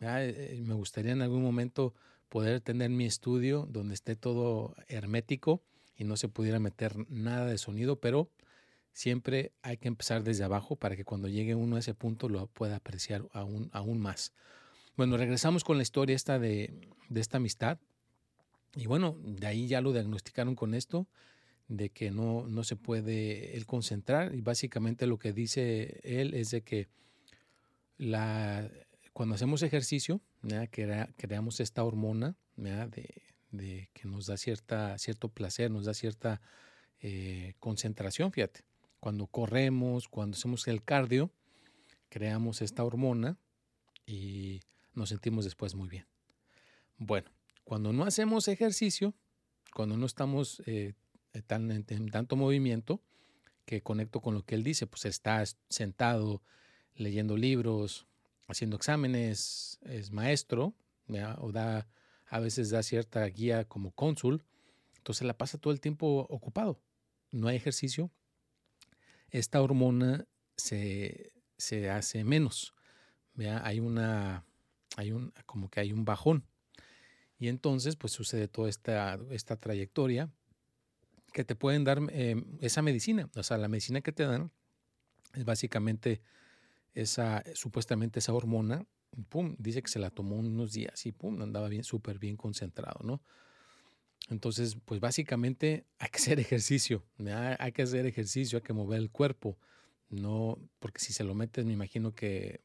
Eh, 0.00 0.62
me 0.64 0.74
gustaría 0.74 1.12
en 1.12 1.22
algún 1.22 1.42
momento 1.42 1.94
poder 2.28 2.60
tener 2.60 2.90
mi 2.90 3.04
estudio 3.04 3.66
donde 3.70 3.94
esté 3.94 4.16
todo 4.16 4.74
hermético 4.88 5.62
y 5.96 6.04
no 6.04 6.16
se 6.16 6.28
pudiera 6.28 6.58
meter 6.58 6.94
nada 7.10 7.46
de 7.46 7.58
sonido, 7.58 8.00
pero 8.00 8.30
siempre 8.92 9.52
hay 9.62 9.76
que 9.76 9.88
empezar 9.88 10.22
desde 10.22 10.44
abajo 10.44 10.76
para 10.76 10.96
que 10.96 11.04
cuando 11.04 11.28
llegue 11.28 11.54
uno 11.54 11.76
a 11.76 11.80
ese 11.80 11.94
punto 11.94 12.28
lo 12.28 12.46
pueda 12.46 12.76
apreciar 12.76 13.24
aún, 13.32 13.70
aún 13.72 14.00
más. 14.00 14.32
Bueno, 14.96 15.16
regresamos 15.16 15.62
con 15.62 15.76
la 15.76 15.84
historia 15.84 16.16
esta 16.16 16.38
de, 16.40 16.74
esta 17.14 17.36
amistad. 17.36 17.78
Y 18.74 18.86
bueno, 18.86 19.16
de 19.22 19.46
ahí 19.46 19.68
ya 19.68 19.80
lo 19.80 19.92
diagnosticaron 19.92 20.56
con 20.56 20.74
esto, 20.74 21.06
de 21.68 21.90
que 21.90 22.10
no, 22.10 22.48
no 22.48 22.64
se 22.64 22.74
puede 22.74 23.56
él 23.56 23.66
concentrar. 23.66 24.34
Y 24.34 24.40
básicamente 24.40 25.06
lo 25.06 25.18
que 25.18 25.32
dice 25.32 26.00
él 26.02 26.34
es 26.34 26.50
de 26.50 26.62
que 26.62 26.88
la, 27.96 28.68
cuando 29.12 29.36
hacemos 29.36 29.62
ejercicio, 29.62 30.20
creamos 31.16 31.60
esta 31.60 31.84
hormona 31.84 32.36
de, 32.56 33.88
que 33.92 34.08
nos 34.08 34.26
da 34.26 34.36
cierta, 34.36 34.96
cierto 34.98 35.28
placer, 35.28 35.70
nos 35.70 35.84
da 35.84 35.94
cierta 35.94 36.40
eh, 37.00 37.54
concentración, 37.58 38.32
fíjate. 38.32 38.64
Cuando 39.00 39.26
corremos, 39.26 40.08
cuando 40.08 40.36
hacemos 40.36 40.66
el 40.66 40.82
cardio, 40.82 41.30
creamos 42.08 42.62
esta 42.62 42.84
hormona 42.84 43.38
y 44.06 44.60
nos 44.94 45.10
sentimos 45.10 45.44
después 45.44 45.74
muy 45.74 45.88
bien. 45.88 46.06
Bueno, 46.96 47.30
cuando 47.62 47.92
no 47.92 48.04
hacemos 48.04 48.48
ejercicio, 48.48 49.14
cuando 49.72 49.96
no 49.96 50.06
estamos 50.06 50.62
eh, 50.66 50.94
tan, 51.46 51.70
en, 51.70 52.10
tanto 52.10 52.34
movimiento, 52.34 53.00
que 53.64 53.82
conecto 53.82 54.20
con 54.20 54.34
lo 54.34 54.44
que 54.44 54.56
él 54.56 54.64
dice, 54.64 54.86
pues 54.86 55.04
está 55.04 55.44
sentado 55.68 56.42
leyendo 56.96 57.36
libros, 57.36 58.07
haciendo 58.48 58.76
exámenes, 58.76 59.78
es 59.82 60.10
maestro, 60.10 60.74
o 61.38 61.52
da, 61.52 61.86
a 62.26 62.40
veces 62.40 62.70
da 62.70 62.82
cierta 62.82 63.24
guía 63.26 63.64
como 63.66 63.92
cónsul, 63.92 64.44
entonces 64.96 65.26
la 65.26 65.36
pasa 65.36 65.58
todo 65.58 65.72
el 65.72 65.80
tiempo 65.80 66.26
ocupado. 66.28 66.80
No 67.30 67.48
hay 67.48 67.56
ejercicio, 67.56 68.10
esta 69.30 69.62
hormona 69.62 70.26
se, 70.56 71.32
se 71.56 71.90
hace 71.90 72.24
menos. 72.24 72.74
Hay 73.62 73.78
una, 73.78 74.44
hay 74.96 75.12
un, 75.12 75.32
como 75.46 75.70
que 75.70 75.80
hay 75.80 75.92
un 75.92 76.04
bajón. 76.04 76.44
Y 77.38 77.48
entonces, 77.48 77.94
pues 77.94 78.12
sucede 78.12 78.48
toda 78.48 78.68
esta, 78.68 79.18
esta 79.30 79.56
trayectoria 79.56 80.30
que 81.32 81.44
te 81.44 81.54
pueden 81.54 81.84
dar 81.84 82.00
eh, 82.10 82.42
esa 82.60 82.82
medicina. 82.82 83.30
O 83.36 83.42
sea, 83.42 83.58
la 83.58 83.68
medicina 83.68 84.00
que 84.00 84.12
te 84.12 84.24
dan 84.24 84.50
es 85.34 85.44
básicamente 85.44 86.20
esa, 86.94 87.44
supuestamente 87.54 88.18
esa 88.18 88.32
hormona, 88.32 88.86
pum, 89.28 89.56
dice 89.58 89.82
que 89.82 89.90
se 89.90 89.98
la 89.98 90.10
tomó 90.10 90.36
unos 90.36 90.72
días 90.72 91.06
y 91.06 91.12
pum, 91.12 91.40
andaba 91.42 91.68
bien, 91.68 91.84
súper 91.84 92.18
bien 92.18 92.36
concentrado, 92.36 93.00
¿no? 93.04 93.22
Entonces, 94.28 94.76
pues 94.84 95.00
básicamente 95.00 95.86
hay 95.98 96.08
que 96.10 96.18
hacer 96.18 96.40
ejercicio, 96.40 97.04
hay 97.58 97.72
que 97.72 97.82
hacer 97.82 98.06
ejercicio, 98.06 98.58
hay 98.58 98.62
que 98.62 98.72
mover 98.72 98.98
el 98.98 99.10
cuerpo, 99.10 99.58
no, 100.10 100.58
porque 100.78 101.00
si 101.00 101.12
se 101.12 101.24
lo 101.24 101.34
metes, 101.34 101.64
me 101.64 101.72
imagino 101.72 102.14
que 102.14 102.60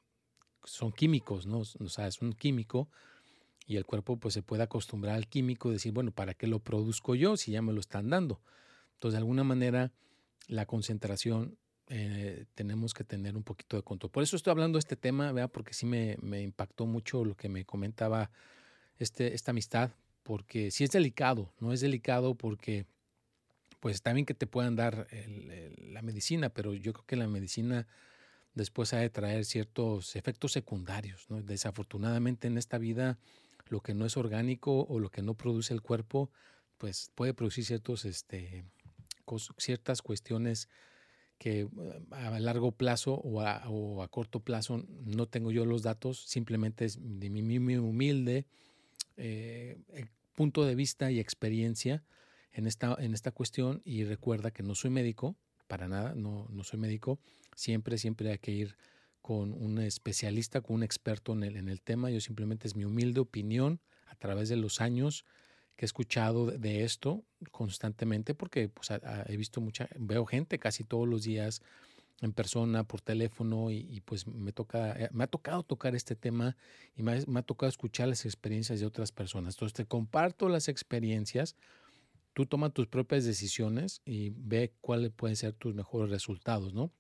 son 0.64 0.92
químicos, 0.92 1.46
¿no? 1.46 1.60
O 1.60 1.90
sea, 1.90 2.08
es 2.08 2.22
un 2.22 2.34
químico 2.34 2.90
y 3.66 3.78
el 3.78 3.86
cuerpo 3.86 4.18
pues 4.18 4.34
se 4.34 4.42
puede 4.42 4.64
acostumbrar 4.64 5.16
al 5.16 5.28
químico 5.28 5.70
y 5.70 5.74
decir, 5.74 5.94
bueno, 5.94 6.12
¿para 6.12 6.34
qué 6.34 6.48
lo 6.48 6.60
produzco 6.60 7.16
yo 7.16 7.38
si 7.38 7.52
ya 7.52 7.62
me 7.62 7.74
lo 7.74 7.80
están 7.80 8.10
dando? 8.10 8.42
Entonces, 8.94 9.14
de 9.14 9.20
alguna 9.20 9.44
manera, 9.44 9.92
la 10.48 10.66
concentración 10.66 11.58
eh, 11.90 12.46
tenemos 12.56 12.94
que 12.94 13.04
tener 13.04 13.36
un 13.36 13.44
poquito 13.44 13.78
de 13.78 13.84
control. 13.84 14.12
Por 14.12 14.24
eso 14.24 14.36
estoy 14.36 14.52
hablando 14.52 14.78
de 14.78 14.82
este 14.82 14.96
tema, 14.96 15.32
¿vea? 15.32 15.48
porque 15.48 15.74
sí 15.74 15.86
me, 15.86 16.18
me, 16.22 16.42
impactó 16.42 16.86
mucho 16.86 17.26
lo 17.26 17.36
que 17.36 17.50
me 17.50 17.66
comentaba 17.66 18.32
este, 19.00 19.34
esta 19.34 19.52
amistad, 19.52 19.92
porque 20.24 20.72
sí 20.72 20.84
es 20.84 20.92
delicado, 20.92 21.52
no 21.60 21.74
es 21.74 21.82
delicado 21.82 22.36
porque 22.36 22.86
pues 23.80 24.02
bien 24.02 24.26
que 24.26 24.34
te 24.34 24.48
puedan 24.48 24.78
dar 24.78 25.08
la 25.92 26.02
medicina, 26.02 26.48
pero 26.48 26.74
yo 26.74 26.94
creo 26.94 27.06
que 27.06 27.18
la 27.18 27.28
medicina 27.28 27.86
después 28.54 28.94
ha 28.94 28.98
de 29.00 29.10
traer 29.10 29.44
ciertos 29.44 30.16
efectos 30.16 30.54
secundarios. 30.54 31.26
¿no? 31.30 31.42
Desafortunadamente 31.42 32.48
en 32.48 32.58
esta 32.58 32.78
vida 32.78 33.20
lo 33.68 33.82
que 33.82 33.94
no 33.94 34.06
es 34.06 34.16
orgánico 34.16 34.86
o 34.88 35.00
lo 35.00 35.10
que 35.10 35.22
no 35.22 35.34
produce 35.34 35.74
el 35.74 35.82
cuerpo, 35.82 36.32
pues 36.78 37.12
puede 37.16 37.34
producir 37.34 37.66
ciertos, 37.66 38.06
este, 38.06 38.66
ciertas 39.58 40.02
cuestiones 40.02 40.70
que 41.44 41.60
eh, 41.60 41.70
a 42.12 42.40
largo 42.40 42.72
plazo 42.72 43.16
o 43.16 43.42
a, 43.42 44.08
corto 44.08 44.40
plazo 44.40 44.86
no 45.06 45.26
tengo 45.26 45.52
yo 45.52 45.66
los 45.66 45.84
datos, 45.84 46.24
simplemente 46.26 46.86
es 46.86 46.98
de 47.02 47.30
mi, 47.30 47.58
humilde 47.78 48.46
eh, 49.18 49.78
eh, 49.90 50.06
punto 50.36 50.64
de 50.64 50.74
vista 50.76 51.12
y 51.12 51.20
experiencia 51.20 52.02
en 52.54 52.66
esta, 52.66 52.96
en 52.98 53.14
esta 53.14 53.32
cuestión. 53.32 53.82
Y 53.84 54.06
recuerda 54.06 54.52
que 54.52 54.64
no 54.64 54.74
soy 54.74 54.90
médico, 54.90 55.36
para 55.68 55.90
nada, 55.90 56.16
no, 56.16 56.48
no 56.50 56.64
soy 56.64 56.80
médico, 56.80 57.20
siempre, 57.58 57.98
siempre 57.98 58.32
hay 58.32 58.38
que 58.38 58.52
ir 58.52 58.78
con 59.22 59.52
un 59.52 59.80
especialista, 59.80 60.62
con 60.62 60.78
un 60.78 60.84
experto 60.84 61.34
en 61.34 61.44
el, 61.44 61.58
en 61.58 61.68
el 61.68 61.82
tema, 61.82 62.10
yo 62.10 62.22
simplemente 62.22 62.70
es 62.70 62.78
mi 62.78 62.86
humilde 62.86 63.20
opinión 63.20 63.82
a 64.08 64.16
través 64.16 64.48
de 64.48 64.56
los 64.56 64.80
años 64.80 65.26
que 65.76 65.86
he 65.86 65.88
escuchado 65.88 66.48
de 66.48 66.84
esto 66.84 67.24
constantemente 67.52 68.36
porque 68.36 68.70
pues, 68.70 68.90
he 69.28 69.38
visto 69.38 69.62
mucha, 69.62 69.88
veo 69.98 70.26
gente 70.26 70.60
casi 70.60 70.84
todos 70.84 71.08
los 71.08 71.24
días 71.24 71.62
en 72.22 72.32
persona, 72.32 72.86
por 72.86 73.02
teléfono 73.02 73.70
y, 73.70 74.02
pues 74.06 74.28
me, 74.28 74.54
toca, 74.54 74.94
eh, 74.94 75.10
me 75.12 75.26
ha 75.26 75.28
tocado 75.28 75.64
tocar 75.64 75.94
este 75.94 76.16
tema 76.16 76.56
y 76.96 77.04
me 77.04 77.12
ha, 77.12 77.42
tocado 77.42 77.70
escuchar 77.70 78.08
las 78.08 78.26
experiencias 78.26 78.80
de 78.80 78.86
otras 78.86 79.12
personas. 79.12 79.56
Entonces 79.56 79.74
te 79.74 79.86
comparto 79.86 80.48
las 80.48 80.70
experiencias, 80.70 81.58
tú 82.34 82.46
toma 82.46 82.70
tus 82.70 82.88
propias 82.88 83.26
decisiones 83.26 84.02
y 84.06 84.30
ve 84.36 84.74
cuáles 84.80 85.12
pueden 85.12 85.36
ser 85.36 85.54
tus 85.54 85.76
mejores 85.76 86.12
resultados, 86.12 86.74
¿no? 86.74 86.92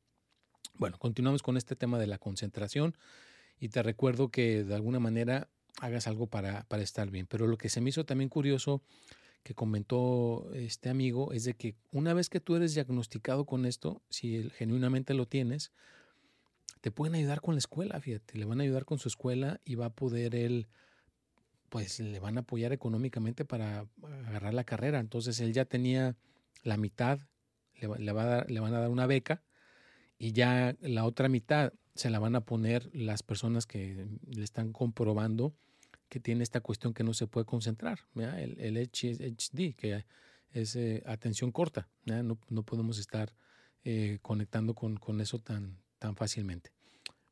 Bueno, 0.75 0.97
continuamos 0.97 1.41
con 1.41 1.55
este 1.55 1.75
tema 1.75 1.99
de 1.99 2.07
la 2.07 2.17
concentración 2.17 2.97
y 3.59 3.69
te 3.69 3.81
recuerdo 3.81 4.29
que 4.29 4.63
de 4.65 4.75
alguna 4.75 4.99
manera 4.99 5.49
hagas 5.83 6.07
algo 6.07 6.27
para, 6.27 6.63
para 6.63 6.81
estar 6.81 7.11
bien. 7.11 7.27
Pero 7.27 7.45
lo 7.47 7.57
que 7.57 7.69
se 7.69 7.81
me 7.81 7.89
hizo 7.89 8.05
también 8.05 8.29
curioso 8.29 8.81
que 9.43 9.53
comentó 9.53 10.49
este 10.53 10.89
amigo 10.89 11.33
es 11.33 11.43
de 11.43 11.55
que 11.55 11.75
una 11.91 12.13
vez 12.13 12.29
que 12.29 12.39
tú 12.39 12.55
eres 12.55 12.73
diagnosticado 12.73 13.45
con 13.45 13.65
esto, 13.65 14.01
si 14.09 14.49
genuinamente 14.51 15.13
lo 15.13 15.27
tienes, 15.27 15.73
te 16.79 16.91
pueden 16.91 17.15
ayudar 17.15 17.41
con 17.41 17.55
la 17.55 17.59
escuela, 17.59 17.99
fíjate, 17.99 18.37
le 18.37 18.45
van 18.45 18.61
a 18.61 18.63
ayudar 18.63 18.85
con 18.85 18.97
su 18.99 19.09
escuela 19.09 19.59
y 19.65 19.75
va 19.75 19.87
a 19.87 19.93
poder 19.93 20.35
él, 20.35 20.67
pues 21.67 21.99
le 21.99 22.19
van 22.19 22.37
a 22.37 22.41
apoyar 22.41 22.71
económicamente 22.71 23.43
para 23.43 23.85
agarrar 24.03 24.53
la 24.53 24.63
carrera. 24.63 24.99
Entonces 24.99 25.39
él 25.41 25.51
ya 25.51 25.65
tenía 25.65 26.15
la 26.63 26.77
mitad, 26.77 27.19
le, 27.75 28.11
va 28.13 28.23
a 28.23 28.25
dar, 28.25 28.51
le 28.51 28.59
van 28.61 28.73
a 28.73 28.79
dar 28.79 28.89
una 28.89 29.07
beca 29.07 29.43
y 30.17 30.31
ya 30.31 30.77
la 30.79 31.03
otra 31.03 31.27
mitad 31.27 31.73
se 31.95 32.09
la 32.09 32.19
van 32.19 32.35
a 32.35 32.45
poner 32.45 32.89
las 32.93 33.23
personas 33.23 33.65
que 33.65 34.07
le 34.25 34.43
están 34.43 34.71
comprobando 34.71 35.53
que 36.13 36.19
tiene 36.19 36.43
esta 36.43 36.61
cuestión 36.61 36.93
que 36.93 37.03
no 37.03 37.15
se 37.15 37.25
puede 37.25 37.47
concentrar, 37.47 38.01
el, 38.13 38.77
HD, 38.77 39.73
que 39.75 40.05
es 40.51 40.75
eh, 40.75 41.01
atención 41.07 41.51
corta, 41.51 41.89
no, 42.05 42.37
no, 42.49 42.61
podemos 42.61 42.99
estar 42.99 43.33
eh, 43.83 44.19
conectando 44.21 44.75
con, 44.75 44.97
con, 44.97 45.21
eso 45.21 45.39
tan, 45.39 45.81
tan 45.97 46.15
fácilmente. 46.15 46.71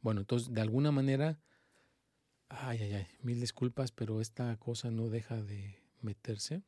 Bueno, 0.01 0.21
entonces 0.21 0.51
de 0.51 0.61
alguna 0.61 0.91
manera, 0.91 1.39
ay, 2.49 2.79
ay, 2.81 2.93
ay, 2.93 3.07
mil 3.21 3.39
disculpas, 3.39 3.91
pero 3.91 4.19
esta 4.19 4.57
cosa 4.57 4.89
no 4.89 5.09
deja 5.09 5.43
de 5.43 5.79
meterse, 6.01 6.63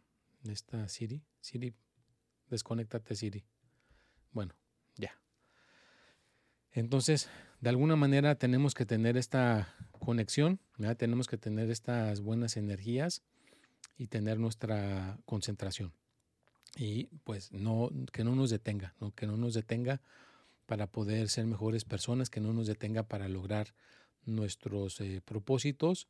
esta 0.47 0.87
Siri, 0.89 1.23
Siri, 1.41 1.73
desconéctate 2.47 3.15
Siri. 3.15 3.43
Bueno, 4.33 4.53
ya. 4.97 5.19
Entonces, 6.73 7.27
de 7.63 7.69
alguna 7.69 7.95
manera 7.95 8.35
tenemos 8.35 8.73
que 8.73 8.85
tener 8.85 9.15
esta 9.15 9.73
conexión, 9.97 10.59
tenemos 10.97 11.27
que 11.27 11.37
tener 11.37 11.71
estas 11.71 12.19
buenas 12.19 12.57
energías 12.57 13.23
y 13.97 14.07
tener 14.07 14.37
nuestra 14.37 15.17
concentración. 15.23 15.93
Y 16.75 17.05
pues 17.23 17.53
no, 17.53 17.89
que 18.11 18.25
no 18.25 18.35
nos 18.35 18.49
detenga, 18.49 18.95
que 19.15 19.27
no 19.27 19.37
nos 19.37 19.53
detenga 19.53 20.01
para 20.65 20.87
poder 20.87 21.29
ser 21.29 21.45
mejores 21.45 21.85
personas, 21.85 22.29
que 22.29 22.41
no 22.41 22.51
nos 22.51 22.67
detenga 22.67 23.03
para 23.03 23.29
lograr 23.29 23.73
nuestros 24.25 24.99
eh, 24.99 25.21
propósitos. 25.23 26.09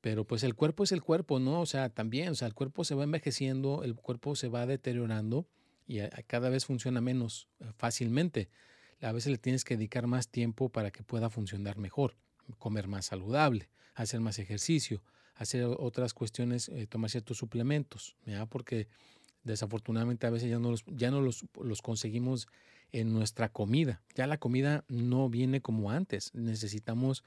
Pero 0.00 0.24
pues 0.24 0.44
el 0.44 0.54
cuerpo 0.54 0.84
es 0.84 0.92
el 0.92 1.02
cuerpo, 1.02 1.40
¿no? 1.40 1.62
O 1.62 1.66
sea, 1.66 1.88
también, 1.88 2.28
o 2.28 2.34
sea, 2.36 2.46
el 2.46 2.54
cuerpo 2.54 2.84
se 2.84 2.94
va 2.94 3.02
envejeciendo, 3.02 3.82
el 3.82 3.96
cuerpo 3.96 4.36
se 4.36 4.46
va 4.46 4.66
deteriorando 4.66 5.48
y 5.88 5.98
cada 6.28 6.48
vez 6.48 6.64
funciona 6.64 7.00
menos 7.00 7.48
eh, 7.58 7.72
fácilmente 7.76 8.50
a 9.00 9.12
veces 9.12 9.30
le 9.30 9.38
tienes 9.38 9.64
que 9.64 9.76
dedicar 9.76 10.06
más 10.06 10.28
tiempo 10.28 10.68
para 10.68 10.90
que 10.90 11.02
pueda 11.02 11.30
funcionar 11.30 11.78
mejor, 11.78 12.16
comer 12.58 12.88
más 12.88 13.06
saludable, 13.06 13.68
hacer 13.94 14.20
más 14.20 14.38
ejercicio, 14.38 15.02
hacer 15.34 15.64
otras 15.64 16.14
cuestiones, 16.14 16.68
eh, 16.68 16.86
tomar 16.86 17.10
ciertos 17.10 17.36
suplementos, 17.36 18.16
porque 18.48 18.88
desafortunadamente 19.44 20.26
a 20.26 20.30
veces 20.30 20.50
ya 20.50 20.58
no, 20.58 20.70
los, 20.70 20.84
ya 20.86 21.10
no 21.10 21.20
los, 21.20 21.44
los, 21.62 21.82
conseguimos 21.82 22.48
en 22.92 23.12
nuestra 23.12 23.48
comida. 23.48 24.02
Ya 24.14 24.26
la 24.26 24.38
comida 24.38 24.84
no 24.88 25.28
viene 25.28 25.60
como 25.60 25.90
antes, 25.90 26.34
necesitamos 26.34 27.22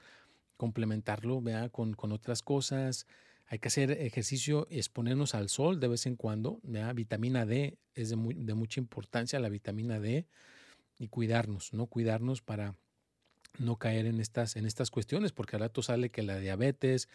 complementarlo 0.56 1.42
Con, 1.72 1.94
con 1.94 2.12
otras 2.12 2.42
cosas. 2.42 3.06
Hay 3.46 3.58
que 3.58 3.68
hacer 3.68 3.90
ejercicio, 3.92 4.66
exponernos 4.70 5.34
al 5.34 5.48
sol 5.48 5.80
de 5.80 5.88
vez 5.88 6.04
en 6.04 6.16
cuando. 6.16 6.60
Vitamina 6.94 7.46
D 7.46 7.78
es 7.94 8.10
de, 8.10 8.16
de 8.16 8.54
mucha 8.54 8.78
importancia, 8.78 9.40
la 9.40 9.48
vitamina 9.48 9.98
D 9.98 10.26
y 11.00 11.08
cuidarnos, 11.08 11.72
¿no? 11.72 11.86
Cuidarnos 11.86 12.42
para 12.42 12.76
no 13.58 13.76
caer 13.76 14.06
en 14.06 14.20
estas, 14.20 14.54
en 14.54 14.66
estas 14.66 14.90
cuestiones, 14.90 15.32
porque 15.32 15.56
al 15.56 15.62
rato 15.62 15.82
sale 15.82 16.10
que 16.10 16.22
la 16.22 16.38
diabetes, 16.38 17.08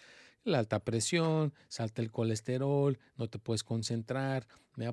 la 0.44 0.58
alta 0.60 0.80
presión, 0.80 1.54
salta 1.70 2.02
el 2.02 2.12
colesterol, 2.12 2.98
no 3.16 3.30
te 3.30 3.40
puedes 3.40 3.64
concentrar, 3.64 4.48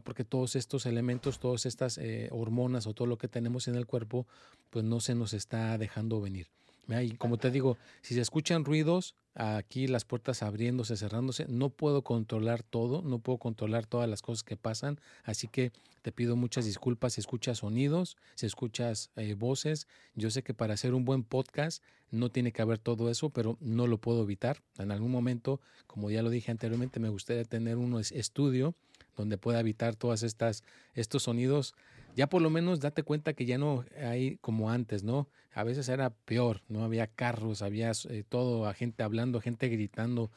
porque 0.05 0.25
todos 0.25 0.57
estos 0.57 0.85
elementos, 0.85 1.41
todas 1.41 1.65
estas 1.67 1.97
eh, 1.99 2.29
hormonas 2.33 2.87
o 2.87 2.93
todo 2.95 3.07
lo 3.07 3.19
que 3.19 3.29
tenemos 3.29 3.67
en 3.67 3.77
el 3.77 3.87
cuerpo, 3.87 4.27
pues 4.71 4.85
no 4.85 5.01
se 5.01 5.15
nos 5.15 5.33
está 5.33 5.77
dejando 5.79 6.21
venir. 6.21 6.49
Y 6.89 7.13
como 7.13 7.39
te 7.39 7.51
digo, 7.51 7.79
si 8.03 8.15
se 8.15 8.21
escuchan 8.21 8.65
ruidos, 8.65 9.15
aquí 9.35 9.87
las 9.87 10.05
puertas 10.05 10.43
abriéndose, 10.43 10.97
cerrándose, 10.97 11.47
no 11.49 11.71
puedo 11.71 12.03
controlar 12.03 12.63
todo, 12.63 13.03
no 13.03 13.19
puedo 13.19 13.39
controlar 13.39 13.87
todas 13.87 14.09
las 14.09 14.21
cosas 14.21 14.43
que 14.43 14.57
pasan, 14.57 15.01
así 15.25 15.49
que 15.49 15.73
te 16.03 16.13
pido 16.13 16.35
muchas 16.37 16.65
disculpas 16.65 17.15
si 17.15 17.21
escuchas 17.21 17.59
sonidos, 17.59 18.17
si 18.35 18.47
escuchas 18.47 19.11
eh, 19.17 19.35
voces. 19.35 19.87
Yo 20.15 20.31
sé 20.31 20.43
que 20.43 20.53
para 20.53 20.75
hacer 20.75 20.95
un 20.95 21.05
buen 21.05 21.23
podcast 21.23 21.83
no 22.11 22.31
tiene 22.31 22.53
que 22.53 22.61
haber 22.61 22.79
todo 22.79 23.09
eso, 23.09 23.31
pero 23.31 23.57
no 23.61 23.87
lo 23.87 23.99
puedo 23.99 24.23
evitar. 24.23 24.63
En 24.79 24.91
algún 24.91 25.13
momento, 25.13 25.61
como 25.87 26.11
ya 26.11 26.23
lo 26.23 26.31
dije 26.31 26.51
anteriormente, 26.51 26.99
me 26.99 27.09
gustaría 27.09 27.45
tener 27.45 27.77
un 27.77 27.99
estudio 28.01 28.75
donde 29.17 29.39
pueda 29.39 29.61
evitar 29.61 29.95
todas 29.95 30.23
estas 30.23 30.65
estos 30.95 31.25
sonidos 31.25 31.75
ya 32.15 32.29
por 32.29 32.43
lo 32.43 32.51
menos 32.51 32.81
date 32.81 33.03
cuenta 33.03 33.33
que 33.33 33.47
ya 33.47 33.59
no 33.59 33.85
hay 34.01 34.37
como 34.39 34.71
antes, 34.71 35.03
¿no? 35.03 35.29
A 35.55 35.65
veces 35.65 35.89
era 35.89 36.11
peor, 36.11 36.63
¿no? 36.69 36.85
Había 36.85 37.07
carros, 37.07 37.63
había 37.63 37.93
eh, 38.09 38.25
todo, 38.29 38.73
gente 38.75 39.03
hablando, 39.03 39.41
gente 39.41 39.69
gritando. 39.69 40.31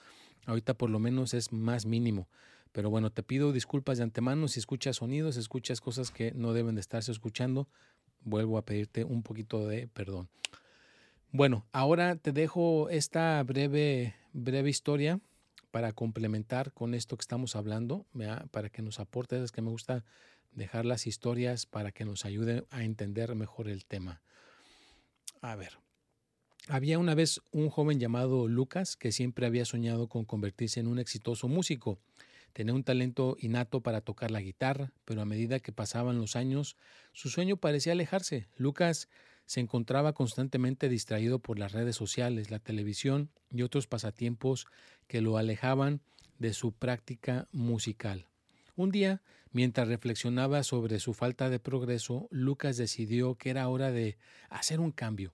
Ahorita 0.45 0.73
por 0.73 0.89
lo 0.89 0.99
menos 0.99 1.33
es 1.33 1.51
más 1.51 1.85
mínimo. 1.85 2.27
Pero 2.71 2.89
bueno, 2.89 3.09
te 3.09 3.23
pido 3.23 3.53
disculpas 3.53 3.97
de 3.97 4.03
antemano 4.03 4.47
si 4.47 4.59
escuchas 4.59 4.97
sonidos, 4.97 5.37
escuchas 5.37 5.79
cosas 5.79 6.11
que 6.11 6.31
no 6.33 6.53
deben 6.53 6.75
de 6.75 6.81
estarse 6.81 7.11
escuchando. 7.11 7.67
Vuelvo 8.21 8.57
a 8.57 8.65
pedirte 8.65 9.03
un 9.03 9.23
poquito 9.23 9.67
de 9.67 9.87
perdón. 9.87 10.29
Bueno, 11.31 11.65
ahora 11.71 12.15
te 12.15 12.31
dejo 12.31 12.89
esta 12.89 13.41
breve, 13.43 14.15
breve 14.33 14.69
historia 14.69 15.19
para 15.71 15.91
complementar 15.91 16.71
con 16.71 16.93
esto 16.93 17.17
que 17.17 17.23
estamos 17.23 17.57
hablando, 17.57 18.05
para 18.51 18.69
que 18.69 18.81
nos 18.81 19.01
aporte, 19.01 19.43
es 19.43 19.51
que 19.51 19.61
me 19.61 19.69
gusta 19.69 20.05
dejar 20.55 20.85
las 20.85 21.05
historias 21.05 21.65
para 21.65 21.91
que 21.91 22.05
nos 22.05 22.25
ayuden 22.25 22.65
a 22.71 22.83
entender 22.83 23.35
mejor 23.35 23.67
el 23.67 23.85
tema. 23.85 24.21
A 25.41 25.55
ver, 25.55 25.77
había 26.67 26.97
una 26.97 27.13
vez 27.13 27.41
un 27.51 27.69
joven 27.69 27.99
llamado 27.99 28.47
Lucas 28.47 28.95
que 28.95 29.11
siempre 29.11 29.45
había 29.45 29.65
soñado 29.65 30.07
con 30.07 30.25
convertirse 30.25 30.79
en 30.79 30.87
un 30.87 30.97
exitoso 30.97 31.47
músico. 31.47 31.99
Tenía 32.53 32.73
un 32.73 32.83
talento 32.83 33.37
innato 33.39 33.81
para 33.81 34.01
tocar 34.01 34.31
la 34.31 34.41
guitarra, 34.41 34.91
pero 35.03 35.21
a 35.21 35.25
medida 35.25 35.59
que 35.59 35.71
pasaban 35.73 36.17
los 36.17 36.35
años, 36.35 36.77
su 37.11 37.29
sueño 37.29 37.57
parecía 37.57 37.91
alejarse. 37.93 38.47
Lucas 38.55 39.09
se 39.45 39.59
encontraba 39.59 40.13
constantemente 40.13 40.89
distraído 40.89 41.39
por 41.39 41.59
las 41.59 41.73
redes 41.73 41.95
sociales, 41.95 42.49
la 42.49 42.59
televisión 42.59 43.29
y 43.51 43.61
otros 43.61 43.85
pasatiempos 43.87 44.65
que 45.07 45.21
lo 45.21 45.37
alejaban 45.37 46.01
de 46.39 46.53
su 46.53 46.71
práctica 46.71 47.47
musical. 47.51 48.27
Un 48.75 48.91
día 48.91 49.21
Mientras 49.55 49.87
reflexionaba 49.87 50.63
sobre 50.63 50.99
su 50.99 51.13
falta 51.13 51.49
de 51.49 51.59
progreso, 51.59 52.27
Lucas 52.29 52.75
decidió 52.75 53.35
que 53.35 53.51
era 53.51 53.69
hora 53.69 53.89
de 53.89 54.17
hacer 54.49 54.81
un 54.81 54.91
cambio. 54.91 55.33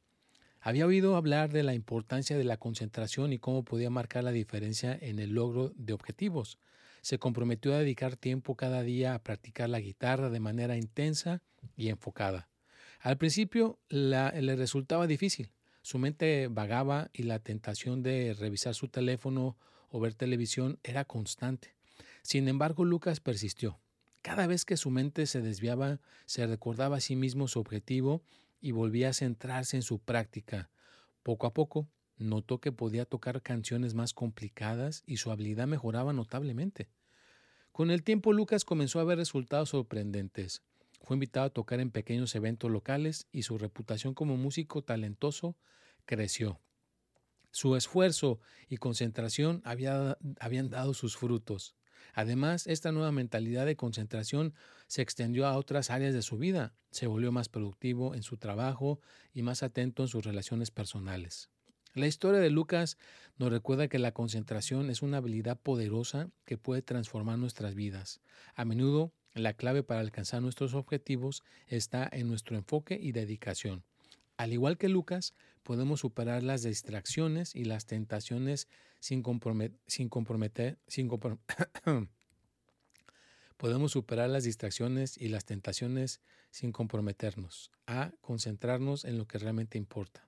Había 0.60 0.86
oído 0.86 1.16
hablar 1.16 1.52
de 1.52 1.64
la 1.64 1.74
importancia 1.74 2.38
de 2.38 2.44
la 2.44 2.58
concentración 2.58 3.34
y 3.34 3.40
cómo 3.40 3.64
podía 3.64 3.90
marcar 3.90 4.24
la 4.24 4.32
diferencia 4.32 4.96
en 5.02 5.18
el 5.18 5.32
logro 5.32 5.74
de 5.76 5.94
objetivos. 5.94 6.60
Se 7.02 7.18
comprometió 7.18 7.74
a 7.74 7.80
dedicar 7.80 8.16
tiempo 8.16 8.56
cada 8.56 8.84
día 8.84 9.16
a 9.16 9.24
practicar 9.24 9.70
la 9.70 9.80
guitarra 9.80 10.30
de 10.30 10.40
manera 10.40 10.78
intensa 10.78 11.42
y 11.76 11.90
enfocada. 11.90 12.48
Al 13.00 13.18
principio 13.18 13.80
le 13.90 14.56
resultaba 14.56 15.08
difícil. 15.08 15.50
Su 15.82 15.98
mente 15.98 16.48
vagaba 16.48 17.10
y 17.12 17.24
la 17.24 17.40
tentación 17.40 18.04
de 18.04 18.36
revisar 18.36 18.76
su 18.76 18.88
teléfono 18.88 19.58
o 19.90 20.00
ver 20.00 20.14
televisión 20.14 20.78
era 20.84 21.06
constante. 21.06 21.81
Sin 22.24 22.48
embargo, 22.48 22.86
Lucas 22.86 23.20
persistió. 23.20 23.80
Cada 24.22 24.46
vez 24.46 24.66
que 24.66 24.78
su 24.78 24.92
mente 24.92 25.26
se 25.26 25.42
desviaba, 25.42 26.00
se 26.26 26.46
recordaba 26.46 26.98
a 26.98 27.02
sí 27.02 27.16
mismo 27.16 27.48
su 27.48 27.60
objetivo 27.60 28.24
y 28.60 28.72
volvía 28.72 29.10
a 29.10 29.14
centrarse 29.14 29.76
en 29.78 29.82
su 29.82 30.00
práctica. 30.00 30.70
Poco 31.24 31.48
a 31.48 31.54
poco, 31.54 31.90
notó 32.18 32.60
que 32.60 32.72
podía 32.72 33.06
tocar 33.06 33.42
canciones 33.42 33.96
más 33.96 34.14
complicadas 34.14 35.04
y 35.08 35.18
su 35.18 35.32
habilidad 35.32 35.68
mejoraba 35.68 36.14
notablemente. 36.14 36.90
Con 37.72 37.90
el 37.90 38.04
tiempo, 38.04 38.34
Lucas 38.34 38.64
comenzó 38.66 39.00
a 39.00 39.04
ver 39.04 39.18
resultados 39.18 39.70
sorprendentes. 39.70 40.62
Fue 41.02 41.16
invitado 41.16 41.48
a 41.48 41.50
tocar 41.50 41.80
en 41.80 41.90
pequeños 41.90 42.36
eventos 42.36 42.70
locales 42.70 43.28
y 43.32 43.42
su 43.42 43.58
reputación 43.58 44.14
como 44.14 44.38
músico 44.38 44.84
talentoso 44.84 45.56
creció. 46.06 46.60
Su 47.50 47.76
esfuerzo 47.76 48.40
y 48.70 48.78
concentración 48.78 49.64
habían 49.66 50.70
dado 50.70 50.94
sus 50.94 51.18
frutos. 51.18 51.76
Además, 52.14 52.68
esta 52.68 52.92
nueva 52.92 53.12
mentalidad 53.12 53.66
de 53.66 53.76
concentración 53.76 54.54
se 54.88 55.02
extendió 55.02 55.48
a 55.48 55.58
otras 55.58 55.90
áreas 55.90 56.14
de 56.14 56.22
su 56.22 56.38
vida. 56.38 56.74
Se 56.92 57.08
volvió 57.08 57.32
más 57.32 57.50
productivo 57.50 58.16
en 58.16 58.24
su 58.24 58.38
trabajo 58.38 59.00
y 59.34 59.42
más 59.42 59.64
atento 59.64 60.04
en 60.04 60.10
sus 60.10 60.26
relaciones 60.26 60.72
personales. 60.72 61.50
La 61.94 62.08
historia 62.08 62.40
de 62.40 62.50
Lucas 62.50 62.98
nos 63.38 63.52
recuerda 63.52 63.90
que 63.90 64.00
la 64.00 64.14
concentración 64.14 64.90
es 64.90 65.02
una 65.02 65.18
habilidad 65.18 65.60
poderosa 65.60 66.30
que 66.46 66.58
puede 66.58 66.82
transformar 66.82 67.38
nuestras 67.38 67.76
vidas. 67.76 68.22
A 68.56 68.64
menudo, 68.64 69.12
la 69.34 69.54
clave 69.54 69.84
para 69.84 70.00
alcanzar 70.00 70.42
nuestros 70.42 70.74
objetivos 70.74 71.44
está 71.68 72.08
en 72.12 72.28
nuestro 72.28 72.56
enfoque 72.56 72.98
y 73.02 73.12
dedicación. 73.12 73.84
Al 74.38 74.54
igual 74.54 74.78
que 74.78 74.90
Lucas, 74.90 75.34
podemos 75.64 76.02
superar 76.02 76.44
las 76.44 76.64
distracciones 76.64 77.56
y 77.56 77.66
las 77.66 77.86
tentaciones 77.86 78.68
sin, 79.00 79.24
sin 79.88 80.10
comprometer, 80.10 80.78
podemos 83.58 83.92
superar 83.92 84.30
las 84.30 84.44
distracciones 84.44 85.18
y 85.18 85.30
las 85.30 85.46
tentaciones 85.46 86.22
sin 86.50 86.72
comprometernos 86.72 87.72
a 87.88 88.12
concentrarnos 88.22 89.06
en 89.06 89.18
lo 89.18 89.28
que 89.28 89.38
realmente 89.40 89.78
importa. 89.78 90.28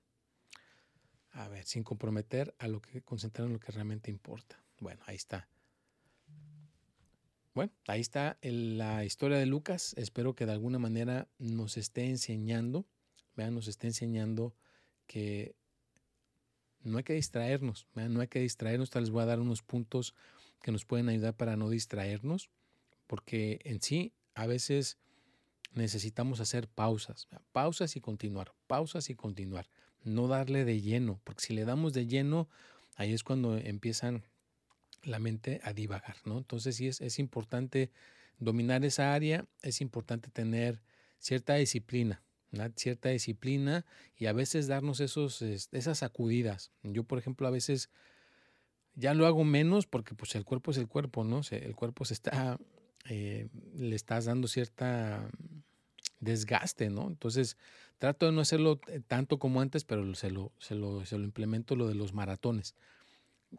A 1.30 1.48
ver, 1.48 1.64
sin 1.64 1.82
comprometer 1.82 2.54
a 2.58 2.68
lo 2.68 2.80
que 2.80 3.02
concentrar 3.02 3.46
en 3.46 3.54
lo 3.54 3.60
que 3.60 3.72
realmente 3.72 4.10
importa. 4.10 4.62
Bueno, 4.78 5.02
ahí 5.06 5.16
está. 5.16 5.48
Bueno, 7.54 7.72
ahí 7.86 8.00
está 8.00 8.38
la 8.42 9.04
historia 9.04 9.38
de 9.38 9.46
Lucas. 9.46 9.94
Espero 9.96 10.34
que 10.34 10.46
de 10.46 10.52
alguna 10.52 10.78
manera 10.78 11.28
nos 11.38 11.76
esté 11.76 12.06
enseñando 12.06 12.86
vean, 13.36 13.54
nos 13.54 13.68
está 13.68 13.86
enseñando 13.86 14.54
que 15.06 15.54
no 16.82 16.98
hay 16.98 17.04
que 17.04 17.14
distraernos, 17.14 17.86
no 17.94 18.20
hay 18.20 18.28
que 18.28 18.40
distraernos. 18.40 18.90
Tal 18.90 19.04
les 19.04 19.10
voy 19.10 19.22
a 19.22 19.26
dar 19.26 19.40
unos 19.40 19.62
puntos 19.62 20.14
que 20.62 20.72
nos 20.72 20.84
pueden 20.84 21.08
ayudar 21.08 21.34
para 21.34 21.56
no 21.56 21.70
distraernos, 21.70 22.50
porque 23.06 23.60
en 23.64 23.80
sí 23.80 24.12
a 24.34 24.46
veces 24.46 24.98
necesitamos 25.72 26.40
hacer 26.40 26.68
pausas, 26.68 27.28
pausas 27.52 27.96
y 27.96 28.00
continuar, 28.00 28.52
pausas 28.66 29.10
y 29.10 29.14
continuar, 29.14 29.68
no 30.04 30.28
darle 30.28 30.64
de 30.64 30.80
lleno, 30.80 31.20
porque 31.24 31.42
si 31.42 31.54
le 31.54 31.64
damos 31.64 31.92
de 31.92 32.06
lleno, 32.06 32.48
ahí 32.96 33.12
es 33.12 33.24
cuando 33.24 33.56
empiezan 33.56 34.22
la 35.02 35.18
mente 35.18 35.60
a 35.64 35.72
divagar, 35.72 36.16
¿no? 36.24 36.38
Entonces 36.38 36.76
sí 36.76 36.86
es, 36.86 37.00
es 37.00 37.18
importante 37.18 37.90
dominar 38.38 38.84
esa 38.84 39.14
área, 39.14 39.46
es 39.62 39.80
importante 39.80 40.30
tener 40.30 40.80
cierta 41.18 41.54
disciplina, 41.54 42.22
una 42.54 42.70
cierta 42.76 43.10
disciplina 43.10 43.84
y 44.16 44.26
a 44.26 44.32
veces 44.32 44.66
darnos 44.66 45.00
esos, 45.00 45.42
esas 45.42 45.98
sacudidas. 45.98 46.70
Yo, 46.82 47.04
por 47.04 47.18
ejemplo, 47.18 47.46
a 47.46 47.50
veces 47.50 47.90
ya 48.94 49.14
lo 49.14 49.26
hago 49.26 49.44
menos 49.44 49.86
porque 49.86 50.14
pues 50.14 50.34
el 50.34 50.44
cuerpo 50.44 50.70
es 50.70 50.78
el 50.78 50.88
cuerpo, 50.88 51.24
¿no? 51.24 51.40
el 51.50 51.74
cuerpo 51.74 52.04
se 52.04 52.14
está, 52.14 52.58
eh, 53.08 53.48
le 53.74 53.96
estás 53.96 54.24
dando 54.26 54.48
cierta 54.48 55.28
desgaste, 56.20 56.90
¿no? 56.90 57.06
Entonces 57.08 57.56
trato 57.98 58.26
de 58.26 58.32
no 58.32 58.40
hacerlo 58.40 58.80
tanto 59.06 59.38
como 59.38 59.60
antes, 59.60 59.84
pero 59.84 60.14
se 60.14 60.30
lo, 60.30 60.52
se 60.58 60.74
lo 60.74 61.02
implemento 61.24 61.76
lo 61.76 61.86
de 61.86 61.94
los 61.94 62.12
maratones. 62.12 62.74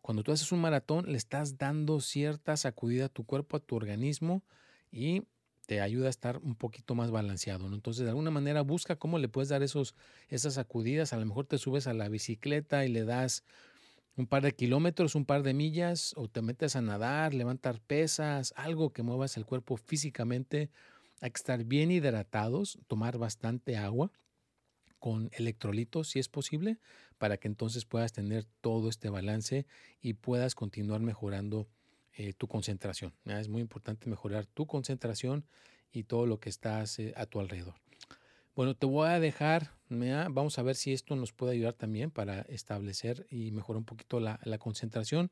Cuando 0.02 0.24
tú 0.24 0.32
haces 0.32 0.52
un 0.52 0.60
maratón, 0.60 1.06
le 1.12 1.18
estás 1.18 1.58
dando 1.58 2.02
cierta 2.02 2.58
sacudida 2.58 3.06
a 3.06 3.10
tu 3.10 3.26
cuerpo, 3.26 3.58
a 3.58 3.60
tu 3.60 3.76
organismo 3.76 4.44
y 4.92 5.24
te 5.66 5.82
ayuda 5.82 6.08
a 6.08 6.10
estar 6.10 6.38
un 6.38 6.56
poquito 6.56 6.96
más 6.96 7.12
balanceado. 7.12 7.68
Entonces, 7.68 8.04
de 8.04 8.10
alguna 8.10 8.32
manera, 8.32 8.62
busca 8.62 8.96
cómo 8.96 9.20
le 9.20 9.30
puedes 9.30 9.50
dar 9.50 9.64
esos, 9.64 9.96
esas 10.30 10.56
sacudidas. 10.56 11.14
A 11.14 11.18
lo 11.18 11.26
mejor 11.26 11.46
te 11.46 11.58
subes 11.58 11.88
a 11.88 11.94
la 11.94 12.10
bicicleta 12.10 12.86
y 12.86 12.90
le 12.90 13.04
das 13.06 13.44
un 14.16 14.28
par 14.28 14.44
de 14.44 14.54
kilómetros, 14.54 15.16
un 15.16 15.26
par 15.26 15.44
de 15.44 15.54
millas, 15.54 16.14
o 16.16 16.30
te 16.30 16.42
metes 16.42 16.76
a 16.76 16.82
nadar, 16.82 17.34
levantar 17.34 17.82
pesas, 17.82 18.54
algo 18.56 18.94
que 18.94 19.04
muevas 19.04 19.38
el 19.38 19.46
cuerpo 19.46 19.78
físicamente. 19.78 20.70
Hay 21.22 21.32
que 21.32 21.38
estar 21.38 21.64
bien 21.64 21.92
hidratados, 21.92 22.80
tomar 22.88 23.18
bastante 23.18 23.78
agua 23.78 24.12
con 25.00 25.30
electrolitos 25.34 26.10
si 26.10 26.20
es 26.20 26.30
posible, 26.30 26.80
para 27.18 27.38
que 27.38 27.48
entonces 27.48 27.86
puedas 27.86 28.14
tener 28.14 28.46
todo 28.62 28.90
este 28.90 29.10
balance 29.10 29.66
y 30.02 30.14
puedas 30.14 30.56
continuar 30.56 31.02
mejorando 31.02 31.68
eh, 32.18 32.34
tu 32.34 32.48
concentración. 32.48 33.14
Es 33.26 33.50
muy 33.50 33.62
importante 33.62 34.10
mejorar 34.10 34.46
tu 34.46 34.66
concentración 34.66 35.46
y 35.92 36.04
todo 36.04 36.26
lo 36.26 36.40
que 36.40 36.50
estás 36.50 36.98
eh, 37.00 37.14
a 37.18 37.26
tu 37.26 37.40
alrededor. 37.40 37.76
Bueno, 38.56 38.74
te 38.74 38.86
voy 38.86 39.10
a 39.10 39.20
dejar, 39.20 39.72
vamos 39.90 40.58
a 40.58 40.64
ver 40.64 40.78
si 40.78 40.94
esto 40.94 41.18
nos 41.18 41.34
puede 41.34 41.52
ayudar 41.52 41.74
también 41.74 42.10
para 42.10 42.42
establecer 42.44 43.28
y 43.30 43.52
mejorar 43.52 43.80
un 43.80 43.86
poquito 43.86 44.22
la, 44.22 44.40
concentración. 44.60 45.30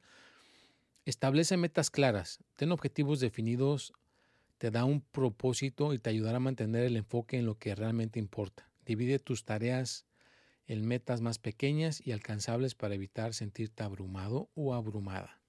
Establece 1.06 1.56
metas 1.56 1.90
claras, 1.90 2.40
ten 2.58 2.74
objetivos 2.74 3.22
definidos, 3.22 3.94
te 4.58 4.72
da 4.72 4.84
un 4.84 5.00
propósito 5.00 5.94
y 5.94 6.00
te 6.00 6.10
ayudará 6.10 6.38
a 6.38 6.42
mantener 6.42 6.84
el 6.84 6.98
enfoque 6.98 7.38
en 7.38 7.46
lo 7.46 7.58
que 7.58 7.76
realmente 7.76 8.20
importa. 8.20 8.70
Divide 8.86 9.20
tus 9.20 9.46
tareas 9.46 10.06
en 10.68 10.86
metas 10.86 11.22
más 11.22 11.40
pequeñas 11.40 12.06
y 12.06 12.12
alcanzables 12.12 12.76
para 12.76 12.96
evitar 12.96 13.34
sentirte 13.34 13.84
abrumado 13.84 14.50
o 14.54 14.74
abrumada. 14.74 15.43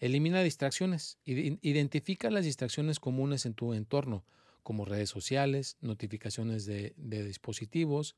Elimina 0.00 0.42
distracciones. 0.42 1.18
Identifica 1.24 2.30
las 2.30 2.44
distracciones 2.44 3.00
comunes 3.00 3.46
en 3.46 3.54
tu 3.54 3.74
entorno, 3.74 4.24
como 4.62 4.84
redes 4.84 5.10
sociales, 5.10 5.76
notificaciones 5.80 6.66
de, 6.66 6.94
dispositivos 6.96 8.16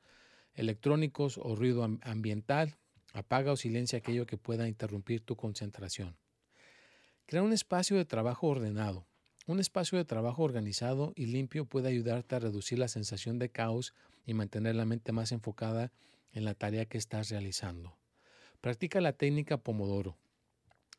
electrónicos 0.54 1.38
o 1.38 1.56
ruido 1.56 1.84
ambiental. 2.02 2.76
Apaga 3.12 3.52
o 3.52 3.56
silencia 3.56 3.98
aquello 3.98 4.26
que 4.26 4.36
pueda 4.36 4.68
interrumpir 4.68 5.20
tu 5.22 5.36
concentración. 5.36 6.16
Crea 7.26 7.42
un 7.42 7.52
espacio 7.52 7.96
de 7.96 8.04
trabajo 8.04 8.48
ordenado. 8.48 9.06
Un 9.46 9.58
espacio 9.58 9.96
de 9.96 10.04
trabajo 10.04 10.42
organizado 10.42 11.12
y 11.16 11.26
limpio 11.26 11.64
puede 11.64 11.88
ayudarte 11.88 12.34
a 12.34 12.40
reducir 12.40 12.78
la 12.78 12.88
sensación 12.88 13.38
de 13.38 13.48
caos 13.48 13.94
y 14.26 14.34
mantener 14.34 14.74
la 14.76 14.84
mente 14.84 15.12
más 15.12 15.32
enfocada 15.32 15.92
en 16.32 16.44
la 16.44 16.54
tarea 16.54 16.84
que 16.84 16.98
estás 16.98 17.30
realizando. 17.30 17.96
Practica 18.60 19.00
la 19.00 19.12
técnica 19.12 19.56
Pomodoro. 19.56 20.18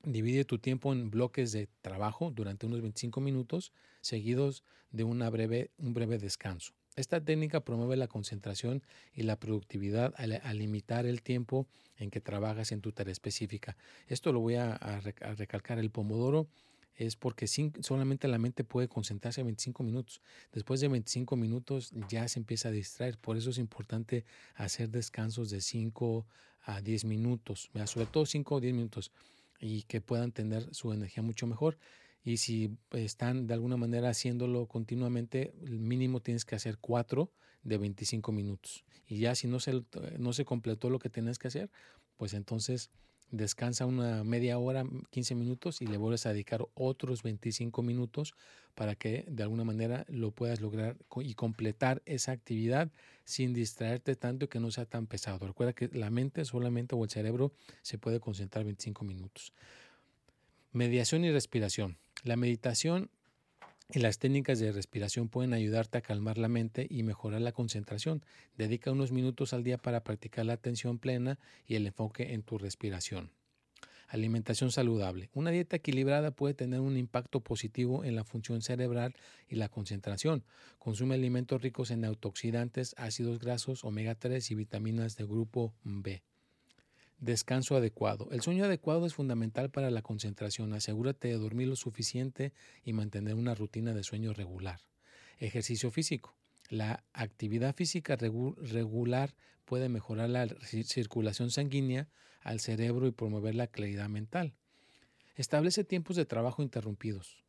Divide 0.04 0.46
tu 0.46 0.58
tiempo 0.58 0.94
en 0.94 1.12
bloques 1.12 1.52
de 1.52 1.68
trabajo 1.82 2.32
durante 2.32 2.66
unos 2.66 2.82
25 2.82 3.22
minutos, 3.22 3.72
seguidos 4.02 4.64
de 4.92 5.04
una 5.04 5.30
breve, 5.30 5.70
un 5.78 5.94
breve 5.94 6.18
descanso. 6.18 6.74
Esta 6.96 7.24
técnica 7.24 7.62
promueve 7.62 7.96
la 7.96 8.08
concentración 8.08 8.84
y 9.14 9.24
la 9.24 9.40
productividad 9.40 10.14
al, 10.18 10.58
limitar 10.58 11.06
el 11.06 11.22
tiempo 11.22 11.68
en 11.98 12.10
que 12.10 12.20
trabajas 12.20 12.72
en 12.72 12.82
tu 12.82 12.92
tarea 12.92 13.14
específica. 13.14 13.78
Esto 14.08 14.34
lo 14.34 14.42
voy 14.42 14.56
a, 14.56 14.78
recalcar. 15.38 15.80
El 15.80 15.90
pomodoro 15.90 16.48
es 16.96 17.16
porque 17.16 17.48
solamente 17.48 18.28
la 18.28 18.40
mente 18.40 18.66
puede 18.66 18.90
concentrarse 18.90 19.42
25 19.42 19.84
minutos. 19.84 20.22
Después 20.52 20.82
de 20.82 20.90
25 20.90 21.38
minutos 21.38 21.94
ya 22.10 22.28
se 22.28 22.40
empieza 22.40 22.68
a 22.68 22.72
distraer. 22.72 23.18
Por 23.20 23.38
eso 23.38 23.52
es 23.52 23.58
importante 23.58 24.26
hacer 24.56 24.90
descansos 24.90 25.50
de 25.50 25.62
5 25.62 26.26
a 26.64 26.82
10 26.82 27.06
minutos, 27.06 27.70
sobre 27.86 28.06
todo 28.08 28.26
5 28.26 28.56
o 28.56 28.60
10 28.60 28.74
minutos 28.74 29.12
y 29.62 29.84
que 29.84 30.02
puedan 30.02 30.32
tener 30.32 30.74
su 30.74 30.92
energía 30.92 31.24
mucho 31.24 31.48
mejor. 31.48 31.78
Y 32.24 32.38
si 32.38 32.78
están 32.92 33.48
de 33.48 33.54
alguna 33.54 33.78
manera 33.78 34.10
haciéndolo 34.10 34.68
continuamente, 34.68 35.54
el 35.62 35.80
mínimo 35.80 36.20
tienes 36.20 36.46
que 36.46 36.56
hacer 36.56 36.78
cuatro 36.80 37.32
de 37.64 37.78
25 37.78 38.32
minutos. 38.32 38.84
Y 39.08 39.20
ya 39.20 39.36
si 39.36 39.48
no 39.48 39.60
se, 39.60 39.84
no 40.18 40.34
se 40.34 40.46
completó 40.46 40.90
lo 40.90 41.00
que 41.00 41.10
tienes 41.10 41.40
que 41.40 41.48
hacer, 41.48 41.70
pues 42.18 42.34
entonces 42.34 42.90
descansa 43.32 43.86
una 43.86 44.24
media 44.24 44.58
hora, 44.58 44.86
15 45.10 45.36
minutos 45.36 45.82
y 45.82 45.88
le 45.88 45.98
vuelves 45.98 46.26
a 46.26 46.34
dedicar 46.34 46.66
otros 46.74 47.24
25 47.24 47.82
minutos 47.82 48.36
para 48.76 48.96
que 48.96 49.26
de 49.28 49.44
alguna 49.44 49.64
manera 49.64 50.06
lo 50.10 50.32
puedas 50.32 50.62
lograr 50.62 50.98
y 51.22 51.34
completar 51.34 52.02
esa 52.06 52.32
actividad 52.32 52.92
sin 53.24 53.54
distraerte 53.54 54.16
tanto 54.16 54.46
y 54.46 54.48
que 54.48 54.60
no 54.60 54.72
sea 54.72 54.86
tan 54.86 55.08
pesado. 55.08 55.48
Recuerda 55.48 55.74
que 55.74 55.90
la 55.94 56.10
mente 56.10 56.46
solamente 56.46 56.96
o 56.96 57.04
el 57.04 57.10
cerebro 57.10 57.54
se 57.82 57.98
puede 57.98 58.20
concentrar 58.20 58.66
25 58.66 59.06
minutos. 59.06 59.54
Mediación 60.72 61.26
y 61.26 61.32
respiración. 61.32 61.98
La 62.24 62.36
meditación 62.36 63.10
y 63.94 64.00
las 64.00 64.20
técnicas 64.20 64.60
de 64.60 64.72
respiración 64.72 65.28
pueden 65.28 65.54
ayudarte 65.54 65.98
a 65.98 66.02
calmar 66.02 66.38
la 66.38 66.48
mente 66.48 66.88
y 66.90 67.04
mejorar 67.04 67.42
la 67.42 67.52
concentración. 67.52 68.24
Dedica 68.58 68.92
unos 68.92 69.12
minutos 69.12 69.54
al 69.54 69.64
día 69.64 69.78
para 69.78 70.04
practicar 70.04 70.46
la 70.46 70.54
atención 70.54 70.98
plena 70.98 71.40
y 71.66 71.76
el 71.76 71.88
enfoque 71.88 72.34
en 72.34 72.44
tu 72.44 72.58
respiración. 72.58 73.32
Alimentación 74.08 74.72
saludable. 74.72 75.30
Una 75.34 75.52
dieta 75.52 75.78
equilibrada 75.78 76.32
puede 76.32 76.54
tener 76.54 76.82
un 76.82 76.98
impacto 76.98 77.40
positivo 77.40 78.04
en 78.04 78.16
la 78.16 78.26
función 78.26 78.62
cerebral 78.62 79.16
y 79.48 79.56
la 79.56 79.70
concentración. 79.70 80.44
Consume 80.80 81.16
alimentos 81.16 81.62
ricos 81.62 81.92
en 81.92 82.04
antioxidantes, 82.04 82.94
ácidos 82.98 83.40
grasos, 83.40 83.86
omega 83.86 84.16
3 84.16 84.52
y 84.52 84.56
vitaminas 84.56 85.16
de 85.16 85.26
grupo 85.26 85.74
B. 85.84 86.24
Descanso 87.22 87.76
adecuado. 87.76 88.30
El 88.32 88.42
sueño 88.42 88.66
adecuado 88.66 89.06
es 89.06 89.14
fundamental 89.14 89.70
para 89.70 89.92
la 89.92 90.02
concentración. 90.02 90.74
Asegúrate 90.74 91.28
de 91.28 91.36
dormir 91.38 91.68
lo 91.68 91.76
suficiente 91.76 92.52
y 92.84 92.94
mantener 92.94 93.36
una 93.36 93.54
rutina 93.54 93.94
de 93.94 94.02
sueño 94.02 94.34
regular. 94.34 94.80
Ejercicio 95.38 95.92
físico. 95.92 96.36
La 96.70 97.04
actividad 97.14 97.76
física 97.76 98.16
regular 98.16 99.36
puede 99.66 99.88
mejorar 99.88 100.32
la 100.32 100.48
circulación 100.84 101.52
sanguínea 101.52 102.10
al 102.42 102.60
cerebro 102.60 103.06
y 103.06 103.12
promover 103.12 103.54
la 103.54 103.68
claridad 103.68 104.10
mental. 104.10 104.56
Establece 105.36 105.84
tiempos 105.84 106.16
de 106.16 106.26
trabajo 106.26 106.64
interrumpidos. 106.64 107.44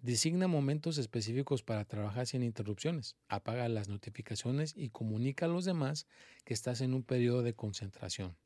Designa 0.00 0.48
momentos 0.48 0.98
específicos 0.98 1.62
para 1.62 1.84
trabajar 1.84 2.26
sin 2.26 2.42
interrupciones. 2.42 3.14
Apaga 3.28 3.68
las 3.68 3.88
notificaciones 3.88 4.74
y 4.76 4.88
comunica 4.88 5.46
a 5.46 5.48
los 5.48 5.64
demás 5.64 6.08
que 6.44 6.54
estás 6.54 6.80
en 6.80 6.92
un 6.92 7.04
periodo 7.04 7.42
de 7.42 7.54
concentración 7.54 8.36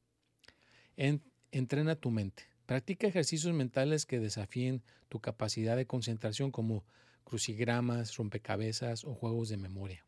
entrena 0.97 1.97
tu 1.97 2.11
mente. 2.11 2.45
Practica 2.67 3.07
ejercicios 3.07 3.55
mentales 3.55 4.07
que 4.07 4.19
desafíen 4.19 4.83
tu 5.09 5.21
capacidad 5.21 5.77
de 5.77 5.87
concentración 5.87 6.51
como 6.51 6.85
crucigramas, 7.25 8.17
rompecabezas 8.17 9.05
o 9.05 9.15
juegos 9.15 9.49
de 9.49 9.57
memoria. 9.57 10.05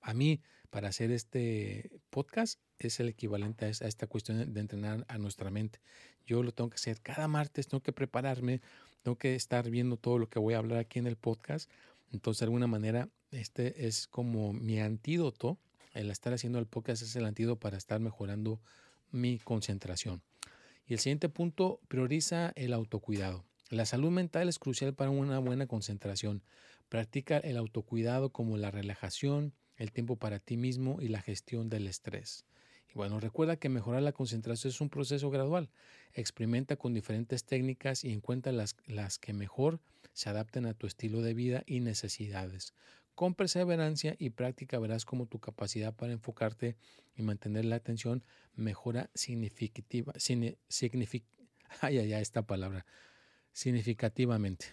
A 0.00 0.14
mí, 0.14 0.40
para 0.70 0.88
hacer 0.88 1.10
este 1.10 1.90
podcast, 2.10 2.60
es 2.78 3.00
el 3.00 3.08
equivalente 3.08 3.64
a 3.64 3.68
esta 3.68 4.06
cuestión 4.06 4.52
de 4.52 4.60
entrenar 4.60 5.04
a 5.08 5.18
nuestra 5.18 5.50
mente. 5.50 5.80
Yo 6.26 6.42
lo 6.42 6.52
tengo 6.52 6.70
que 6.70 6.76
hacer 6.76 7.00
cada 7.00 7.26
martes, 7.28 7.68
tengo 7.68 7.82
que 7.82 7.92
prepararme, 7.92 8.60
tengo 9.02 9.16
que 9.16 9.34
estar 9.34 9.68
viendo 9.70 9.96
todo 9.96 10.18
lo 10.18 10.28
que 10.28 10.38
voy 10.38 10.54
a 10.54 10.58
hablar 10.58 10.78
aquí 10.78 10.98
en 10.98 11.06
el 11.06 11.16
podcast. 11.16 11.70
Entonces, 12.12 12.40
de 12.40 12.44
alguna 12.44 12.66
manera, 12.66 13.08
este 13.30 13.86
es 13.86 14.06
como 14.06 14.52
mi 14.52 14.80
antídoto. 14.80 15.58
El 15.94 16.10
estar 16.10 16.32
haciendo 16.32 16.58
el 16.58 16.66
podcast 16.66 17.02
es 17.02 17.16
el 17.16 17.24
antídoto 17.24 17.58
para 17.58 17.76
estar 17.76 18.00
mejorando 18.00 18.60
mi 19.10 19.38
concentración. 19.38 20.22
Y 20.86 20.94
el 20.94 21.00
siguiente 21.00 21.28
punto, 21.28 21.80
prioriza 21.88 22.52
el 22.54 22.72
autocuidado. 22.72 23.44
La 23.70 23.86
salud 23.86 24.10
mental 24.10 24.48
es 24.48 24.58
crucial 24.58 24.94
para 24.94 25.10
una 25.10 25.40
buena 25.40 25.66
concentración. 25.66 26.42
Practica 26.88 27.38
el 27.38 27.56
autocuidado 27.56 28.30
como 28.30 28.56
la 28.56 28.70
relajación, 28.70 29.52
el 29.76 29.90
tiempo 29.90 30.16
para 30.16 30.38
ti 30.38 30.56
mismo 30.56 30.98
y 31.00 31.08
la 31.08 31.20
gestión 31.20 31.68
del 31.68 31.88
estrés. 31.88 32.44
Y 32.88 32.94
bueno, 32.94 33.18
recuerda 33.18 33.56
que 33.56 33.68
mejorar 33.68 34.02
la 34.02 34.12
concentración 34.12 34.70
es 34.70 34.80
un 34.80 34.88
proceso 34.88 35.30
gradual. 35.30 35.68
Experimenta 36.14 36.76
con 36.76 36.94
diferentes 36.94 37.44
técnicas 37.44 38.04
y 38.04 38.12
encuentra 38.12 38.52
las, 38.52 38.76
las 38.86 39.18
que 39.18 39.32
mejor 39.32 39.80
se 40.12 40.30
adapten 40.30 40.64
a 40.66 40.74
tu 40.74 40.86
estilo 40.86 41.20
de 41.20 41.34
vida 41.34 41.64
y 41.66 41.80
necesidades. 41.80 42.72
Con 43.16 43.34
perseverancia 43.34 44.14
y 44.18 44.28
práctica 44.28 44.78
verás 44.78 45.06
cómo 45.06 45.24
tu 45.24 45.40
capacidad 45.40 45.94
para 45.94 46.12
enfocarte 46.12 46.76
y 47.16 47.22
mantener 47.22 47.64
la 47.64 47.76
atención 47.76 48.22
mejora 48.54 49.08
significativa, 49.14 50.12
ay, 51.80 51.98
ay, 51.98 52.12
esta 52.12 52.42
palabra, 52.42 52.84
significativamente. 53.52 54.66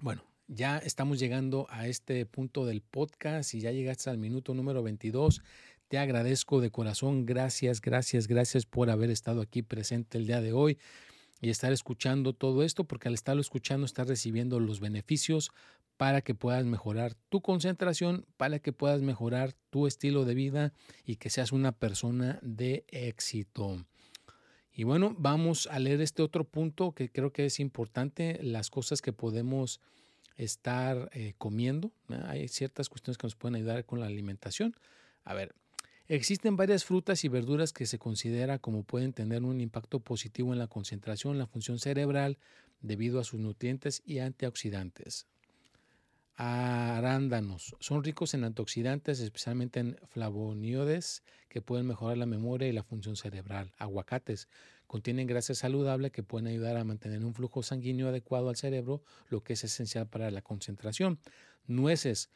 Bueno, 0.00 0.24
ya 0.48 0.78
estamos 0.78 1.20
llegando 1.20 1.68
a 1.70 1.86
este 1.86 2.26
punto 2.26 2.66
del 2.66 2.82
podcast 2.82 3.54
y 3.54 3.60
ya 3.60 3.70
llegaste 3.70 4.10
al 4.10 4.18
minuto 4.18 4.54
número 4.54 4.82
22. 4.82 5.40
Te 5.86 5.98
agradezco 5.98 6.60
de 6.60 6.72
corazón, 6.72 7.26
gracias, 7.26 7.80
gracias, 7.80 8.26
gracias 8.26 8.66
por 8.66 8.90
haber 8.90 9.10
estado 9.10 9.40
aquí 9.40 9.62
presente 9.62 10.18
el 10.18 10.26
día 10.26 10.40
de 10.40 10.52
hoy 10.52 10.78
y 11.42 11.50
estar 11.50 11.72
escuchando 11.72 12.32
todo 12.32 12.62
esto, 12.62 12.84
porque 12.84 13.08
al 13.08 13.14
estarlo 13.14 13.42
escuchando 13.42 13.84
estás 13.84 14.06
recibiendo 14.06 14.60
los 14.60 14.80
beneficios 14.80 15.50
para 15.96 16.22
que 16.22 16.34
puedas 16.34 16.64
mejorar 16.64 17.14
tu 17.28 17.42
concentración, 17.42 18.24
para 18.36 18.60
que 18.60 18.72
puedas 18.72 19.02
mejorar 19.02 19.52
tu 19.68 19.86
estilo 19.86 20.24
de 20.24 20.34
vida 20.34 20.72
y 21.04 21.16
que 21.16 21.30
seas 21.30 21.52
una 21.52 21.72
persona 21.72 22.38
de 22.42 22.84
éxito. 22.88 23.84
Y 24.72 24.84
bueno, 24.84 25.14
vamos 25.18 25.68
a 25.70 25.80
leer 25.80 26.00
este 26.00 26.22
otro 26.22 26.44
punto 26.44 26.92
que 26.92 27.10
creo 27.10 27.32
que 27.32 27.44
es 27.44 27.60
importante, 27.60 28.38
las 28.42 28.70
cosas 28.70 29.02
que 29.02 29.12
podemos 29.12 29.80
estar 30.36 31.10
eh, 31.12 31.34
comiendo. 31.38 31.90
Hay 32.24 32.48
ciertas 32.48 32.88
cuestiones 32.88 33.18
que 33.18 33.26
nos 33.26 33.34
pueden 33.34 33.56
ayudar 33.56 33.84
con 33.84 34.00
la 34.00 34.06
alimentación. 34.06 34.74
A 35.24 35.34
ver, 35.34 35.54
existen 36.14 36.56
varias 36.56 36.84
frutas 36.84 37.24
y 37.24 37.28
verduras 37.28 37.72
que 37.72 37.86
se 37.86 37.98
considera 37.98 38.58
como 38.58 38.82
pueden 38.82 39.12
tener 39.12 39.42
un 39.42 39.60
impacto 39.60 40.00
positivo 40.00 40.52
en 40.52 40.58
la 40.58 40.66
concentración, 40.66 41.38
la 41.38 41.46
función 41.46 41.78
cerebral, 41.78 42.38
debido 42.80 43.20
a 43.20 43.24
sus 43.24 43.40
nutrientes 43.40 44.02
y 44.04 44.18
antioxidantes 44.18 45.26
arándanos. 46.36 47.76
Son 47.80 48.02
ricos 48.02 48.34
en 48.34 48.44
antioxidantes, 48.44 49.20
especialmente 49.20 49.80
en 49.80 49.98
flavonoides 50.08 51.22
que 51.48 51.62
pueden 51.62 51.86
mejorar 51.86 52.18
la 52.18 52.26
memoria 52.26 52.68
y 52.68 52.72
la 52.72 52.82
función 52.82 53.16
cerebral. 53.16 53.72
Aguacates 53.78 54.48
contienen 54.86 55.26
grasa 55.26 55.54
saludable 55.54 56.10
que 56.10 56.22
pueden 56.22 56.48
ayudar 56.48 56.76
a 56.76 56.84
mantener 56.84 57.24
un 57.24 57.34
flujo 57.34 57.62
sanguíneo 57.62 58.08
adecuado 58.08 58.48
al 58.48 58.56
cerebro, 58.56 59.02
lo 59.28 59.42
que 59.42 59.52
es 59.52 59.64
esencial 59.64 60.08
para 60.08 60.30
la 60.30 60.42
concentración. 60.42 61.18
Nueces 61.66 62.30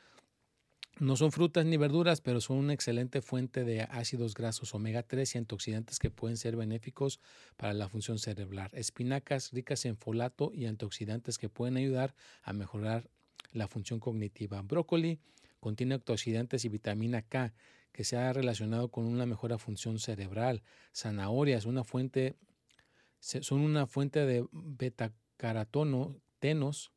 No 0.99 1.15
son 1.15 1.31
frutas 1.31 1.67
ni 1.67 1.77
verduras, 1.77 2.23
pero 2.23 2.41
son 2.41 2.57
una 2.57 2.73
excelente 2.73 3.21
fuente 3.21 3.65
de 3.65 3.83
ácidos 3.83 4.33
grasos 4.33 4.75
omega 4.75 5.03
3 5.03 5.35
y 5.35 5.39
antioxidantes 5.39 5.99
que 5.99 6.11
pueden 6.11 6.39
ser 6.39 6.57
benéficos 6.57 7.21
para 7.59 7.75
la 7.75 7.91
función 7.91 8.19
cerebral. 8.19 8.71
Espinacas 8.73 9.53
ricas 9.53 9.85
en 9.85 9.99
folato 9.99 10.53
y 10.55 10.65
antioxidantes 10.65 11.37
que 11.37 11.51
pueden 11.51 11.77
ayudar 11.77 12.15
a 12.43 12.55
mejorar 12.55 13.11
la 13.53 13.69
función 13.69 14.01
cognitiva. 14.01 14.63
Brócoli 14.63 15.21
contiene 15.61 15.97
antioxidantes 15.97 16.65
y 16.65 16.71
vitamina 16.71 17.21
K 17.21 17.53
que 17.93 18.05
se 18.05 18.17
ha 18.17 18.33
relacionado 18.33 18.89
con 18.89 19.05
una 19.05 19.27
mejora 19.27 19.59
función 19.59 19.99
cerebral. 19.99 20.63
Zanahorias, 20.95 21.67
una 21.67 21.85
fuente, 21.85 22.37
son 23.21 23.61
una 23.61 23.87
fuente 23.87 24.25
de 24.25 24.47
betacaroteno-tenos 24.51 26.91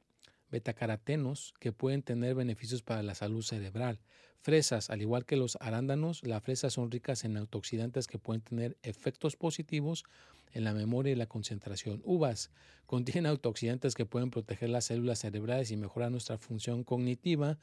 betacarotenos 0.51 1.53
que 1.59 1.71
pueden 1.71 2.01
tener 2.01 2.35
beneficios 2.35 2.81
para 2.81 3.03
la 3.03 3.15
salud 3.15 3.41
cerebral. 3.41 3.99
Fresas, 4.41 4.89
al 4.89 5.01
igual 5.01 5.25
que 5.25 5.35
los 5.35 5.57
arándanos, 5.59 6.23
las 6.23 6.41
fresas 6.41 6.73
son 6.73 6.91
ricas 6.91 7.25
en 7.25 7.35
antioxidantes 7.35 8.07
que 8.07 8.19
pueden 8.19 8.41
tener 8.41 8.77
efectos 8.83 9.35
positivos 9.35 10.05
en 10.53 10.63
la 10.63 10.73
memoria 10.73 11.11
y 11.11 11.15
la 11.15 11.27
concentración. 11.27 12.01
Uvas 12.05 12.51
contienen 12.85 13.25
antioxidantes 13.25 13.95
que 13.95 14.05
pueden 14.05 14.31
proteger 14.31 14.69
las 14.69 14.85
células 14.85 15.19
cerebrales 15.19 15.71
y 15.71 15.77
mejorar 15.77 16.11
nuestra 16.11 16.37
función 16.37 16.83
cognitiva. 16.83 17.59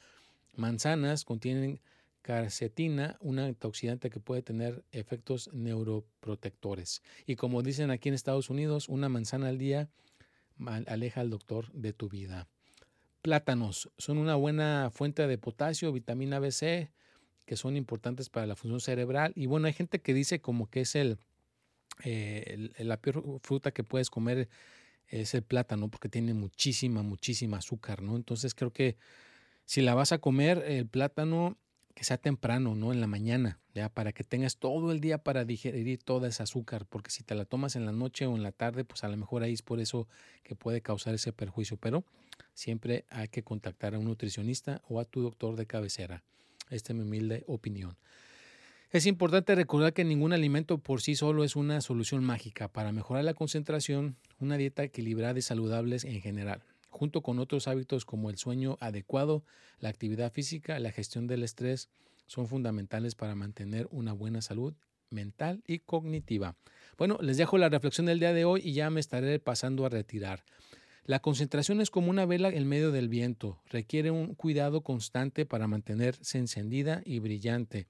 Manzanas 0.55 1.25
contienen 1.25 1.81
carcetina, 2.21 3.17
un 3.21 3.39
antioxidante 3.39 4.11
que 4.11 4.21
puede 4.21 4.43
tener 4.43 4.85
efectos 4.93 5.49
neuroprotectores. 5.53 7.03
Y 7.25 7.37
como 7.37 7.63
dicen 7.63 7.91
aquí 7.91 8.09
en 8.09 8.15
Estados 8.15 8.51
Unidos, 8.51 8.89
una 8.89 9.09
manzana 9.09 9.49
al 9.49 9.59
día 9.59 9.89
aleja 10.87 11.21
al 11.21 11.31
doctor 11.31 11.73
de 11.73 11.93
tu 11.93 12.09
vida 12.09 12.49
plátanos 13.27 13.91
son 13.99 14.19
una 14.19 14.37
buena 14.37 14.89
fuente 14.93 15.27
de 15.27 15.37
potasio, 15.37 15.91
vitamina 15.93 16.39
BC, 16.39 16.93
que 17.45 17.57
son 17.57 17.77
importantes 17.77 18.31
para 18.31 18.47
la 18.47 18.55
función 18.55 18.79
cerebral. 18.79 19.33
Y 19.35 19.47
bueno, 19.47 19.67
hay 19.67 19.73
gente 19.73 20.01
que 20.01 20.15
dice 20.15 20.41
como 20.41 20.71
que 20.71 20.83
es 20.83 20.95
el, 20.95 21.19
eh, 22.05 22.71
la 22.79 22.99
peor 22.99 23.41
fruta 23.43 23.73
que 23.73 23.83
puedes 23.83 24.11
comer 24.11 24.49
es 25.09 25.35
el 25.35 25.43
plátano 25.43 25.89
porque 25.89 26.09
tiene 26.09 26.35
muchísima, 26.35 27.03
muchísima 27.03 27.57
azúcar, 27.57 28.01
¿no? 28.01 28.15
Entonces 28.15 28.55
creo 28.55 28.73
que 28.73 28.97
si 29.65 29.83
la 29.83 29.97
vas 29.97 30.13
a 30.13 30.19
comer, 30.19 30.63
el 30.65 30.87
plátano 30.87 31.59
que 31.97 32.05
sea 32.05 32.19
temprano, 32.19 32.77
¿no? 32.77 32.93
En 32.93 33.01
la 33.01 33.09
mañana, 33.09 33.59
ya, 33.75 33.89
para 33.89 34.13
que 34.13 34.23
tengas 34.23 34.59
todo 34.59 34.93
el 34.93 35.01
día 35.01 35.19
para 35.19 35.45
digerir 35.45 36.01
toda 36.01 36.29
esa 36.29 36.45
azúcar, 36.45 36.87
porque 36.87 37.11
si 37.11 37.25
te 37.25 37.35
la 37.35 37.45
tomas 37.45 37.75
en 37.75 37.87
la 37.87 37.93
noche 37.93 38.27
o 38.27 38.37
en 38.37 38.45
la 38.45 38.53
tarde, 38.53 38.85
pues 38.85 39.03
a 39.03 39.09
lo 39.09 39.17
mejor 39.17 39.43
ahí 39.43 39.55
es 39.55 39.63
por 39.63 39.81
eso 39.81 40.07
que 40.45 40.55
puede 40.55 40.81
causar 40.81 41.13
ese 41.15 41.33
perjuicio, 41.33 41.77
pero 41.77 42.05
siempre 42.57 43.05
hay 43.09 43.29
que 43.29 43.45
contactar 43.45 43.95
a 43.95 44.01
un 44.01 44.07
nutricionista 44.07 44.83
o 44.89 44.99
a 44.99 45.05
tu 45.05 45.23
doctor 45.23 45.55
de 45.55 45.67
cabecera. 45.67 46.25
Esta 46.71 46.93
es 46.93 46.97
mi 46.97 47.05
humilde 47.05 47.45
opinión. 47.47 47.97
Es 48.91 49.07
importante 49.07 49.55
recordar 49.55 49.93
que 49.93 50.05
ningún 50.05 50.33
alimento 50.33 50.79
por 50.79 51.01
sí 51.01 51.15
solo 51.15 51.45
es 51.45 51.55
una 51.55 51.81
solución 51.81 52.25
mágica 52.25 52.67
para 52.67 52.91
mejorar 52.91 53.23
la 53.23 53.35
concentración, 53.35 54.17
una 54.41 54.57
dieta 54.57 54.83
equilibrada 54.83 55.39
y 55.39 55.43
saludable 55.43 55.97
en 56.03 56.21
general 56.21 56.65
junto 56.97 57.21
con 57.21 57.39
otros 57.39 57.69
hábitos 57.69 58.05
como 58.07 58.31
el 58.31 58.39
sueño 58.39 58.79
adecuado, 58.81 59.45
la 59.81 59.91
actividad 59.91 60.33
física, 60.33 60.79
la 60.81 60.93
gestión 60.93 61.27
del 61.27 61.43
estrés, 61.43 61.91
son 62.27 62.49
fundamentales 62.49 63.15
para 63.15 63.35
mantener 63.35 63.87
una 63.91 64.13
buena 64.13 64.41
salud 64.41 64.75
mental 65.11 65.63
y 65.67 65.81
cognitiva. 65.81 66.57
Bueno, 66.99 67.19
les 67.21 67.37
dejo 67.37 67.59
la 67.59 67.69
reflexión 67.69 68.07
del 68.07 68.19
día 68.19 68.33
de 68.33 68.45
hoy 68.45 68.63
y 68.65 68.73
ya 68.73 68.91
me 68.91 69.01
estaré 69.01 69.39
pasando 69.39 69.85
a 69.85 69.91
retirar. 69.91 70.43
La 71.07 71.21
concentración 71.21 71.81
es 71.81 71.91
como 71.91 72.11
una 72.11 72.27
vela 72.27 72.49
en 72.49 72.67
medio 72.67 72.91
del 72.91 73.09
viento, 73.09 73.63
requiere 73.71 74.11
un 74.11 74.35
cuidado 74.35 74.81
constante 74.81 75.47
para 75.47 75.69
mantenerse 75.69 76.37
encendida 76.37 77.01
y 77.05 77.21
brillante. 77.21 77.87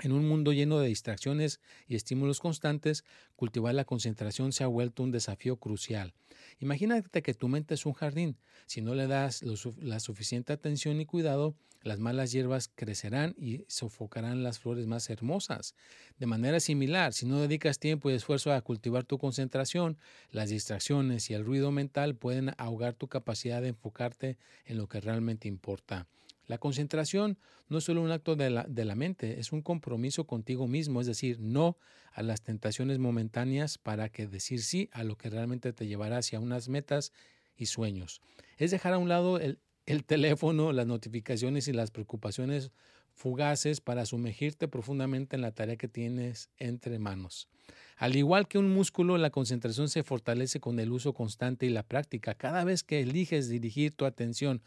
En 0.00 0.12
un 0.12 0.26
mundo 0.28 0.52
lleno 0.52 0.80
de 0.80 0.88
distracciones 0.88 1.60
y 1.86 1.94
estímulos 1.94 2.40
constantes, 2.40 3.04
cultivar 3.36 3.74
la 3.74 3.84
concentración 3.84 4.52
se 4.52 4.64
ha 4.64 4.66
vuelto 4.66 5.02
un 5.02 5.12
desafío 5.12 5.56
crucial. 5.56 6.12
Imagínate 6.58 7.22
que 7.22 7.34
tu 7.34 7.48
mente 7.48 7.74
es 7.74 7.86
un 7.86 7.92
jardín. 7.92 8.36
Si 8.66 8.82
no 8.82 8.94
le 8.94 9.06
das 9.06 9.42
la 9.78 10.00
suficiente 10.00 10.52
atención 10.52 11.00
y 11.00 11.06
cuidado, 11.06 11.54
las 11.84 11.98
malas 12.00 12.32
hierbas 12.32 12.70
crecerán 12.74 13.34
y 13.38 13.64
sofocarán 13.68 14.42
las 14.42 14.58
flores 14.58 14.86
más 14.86 15.10
hermosas. 15.10 15.74
De 16.18 16.26
manera 16.26 16.58
similar, 16.58 17.12
si 17.12 17.26
no 17.26 17.40
dedicas 17.40 17.78
tiempo 17.78 18.10
y 18.10 18.14
esfuerzo 18.14 18.52
a 18.52 18.60
cultivar 18.62 19.04
tu 19.04 19.18
concentración, 19.18 19.98
las 20.30 20.48
distracciones 20.48 21.28
y 21.28 21.34
el 21.34 21.44
ruido 21.44 21.72
mental 21.72 22.16
pueden 22.16 22.52
ahogar 22.56 22.94
tu 22.94 23.08
capacidad 23.08 23.60
de 23.60 23.68
enfocarte 23.68 24.38
en 24.64 24.78
lo 24.78 24.88
que 24.88 25.00
realmente 25.00 25.46
importa. 25.46 26.08
La 26.46 26.58
concentración 26.58 27.38
no 27.68 27.78
es 27.78 27.84
solo 27.84 28.02
un 28.02 28.10
acto 28.10 28.36
de 28.36 28.50
la, 28.50 28.94
mente, 28.94 29.40
es 29.40 29.52
un 29.52 29.62
compromiso 29.62 30.26
contigo 30.26 30.66
mismo, 30.66 31.00
es 31.00 31.06
decir, 31.06 31.40
no 31.40 31.78
a 32.12 32.22
las 32.22 32.42
tentaciones 32.42 32.98
momentáneas 32.98 33.78
para 33.78 34.08
que 34.10 34.26
decir 34.26 34.62
sí 34.62 34.90
a 34.92 35.04
lo 35.04 35.16
que 35.16 35.30
realmente 35.30 35.72
te 35.72 35.86
llevará 35.86 36.18
hacia 36.18 36.40
unas 36.40 36.68
metas 36.68 37.12
y 37.56 37.66
sueños. 37.66 38.20
Es 38.58 38.70
dejar 38.70 38.92
a 38.92 38.98
un 38.98 39.08
lado 39.08 39.38
el, 39.38 39.58
el 39.86 40.04
teléfono, 40.04 40.72
las 40.72 40.86
notificaciones 40.86 41.68
y 41.68 41.72
las 41.72 41.90
preocupaciones 41.90 42.70
fugaces 43.14 43.80
para 43.80 44.06
sumergirte 44.06 44.68
profundamente 44.68 45.36
en 45.36 45.42
la 45.42 45.52
tarea 45.52 45.76
que 45.76 45.88
tienes 45.88 46.50
entre 46.58 46.98
manos. 46.98 47.48
Al 47.96 48.16
igual 48.16 48.48
que 48.48 48.58
un 48.58 48.74
músculo, 48.74 49.18
la 49.18 49.30
concentración 49.30 49.88
se 49.88 50.02
fortalece 50.02 50.58
con 50.60 50.80
el 50.80 50.90
uso 50.90 51.14
constante 51.14 51.64
y 51.64 51.70
la 51.70 51.84
práctica. 51.84 52.34
Cada 52.34 52.64
vez 52.64 52.82
que 52.82 53.00
eliges 53.00 53.48
dirigir 53.48 53.94
tu 53.94 54.04
atención 54.04 54.62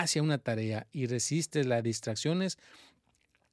hacia 0.00 0.22
una 0.22 0.38
tarea 0.38 0.86
y 0.92 1.06
resistes 1.06 1.66
las 1.66 1.82
distracciones, 1.82 2.58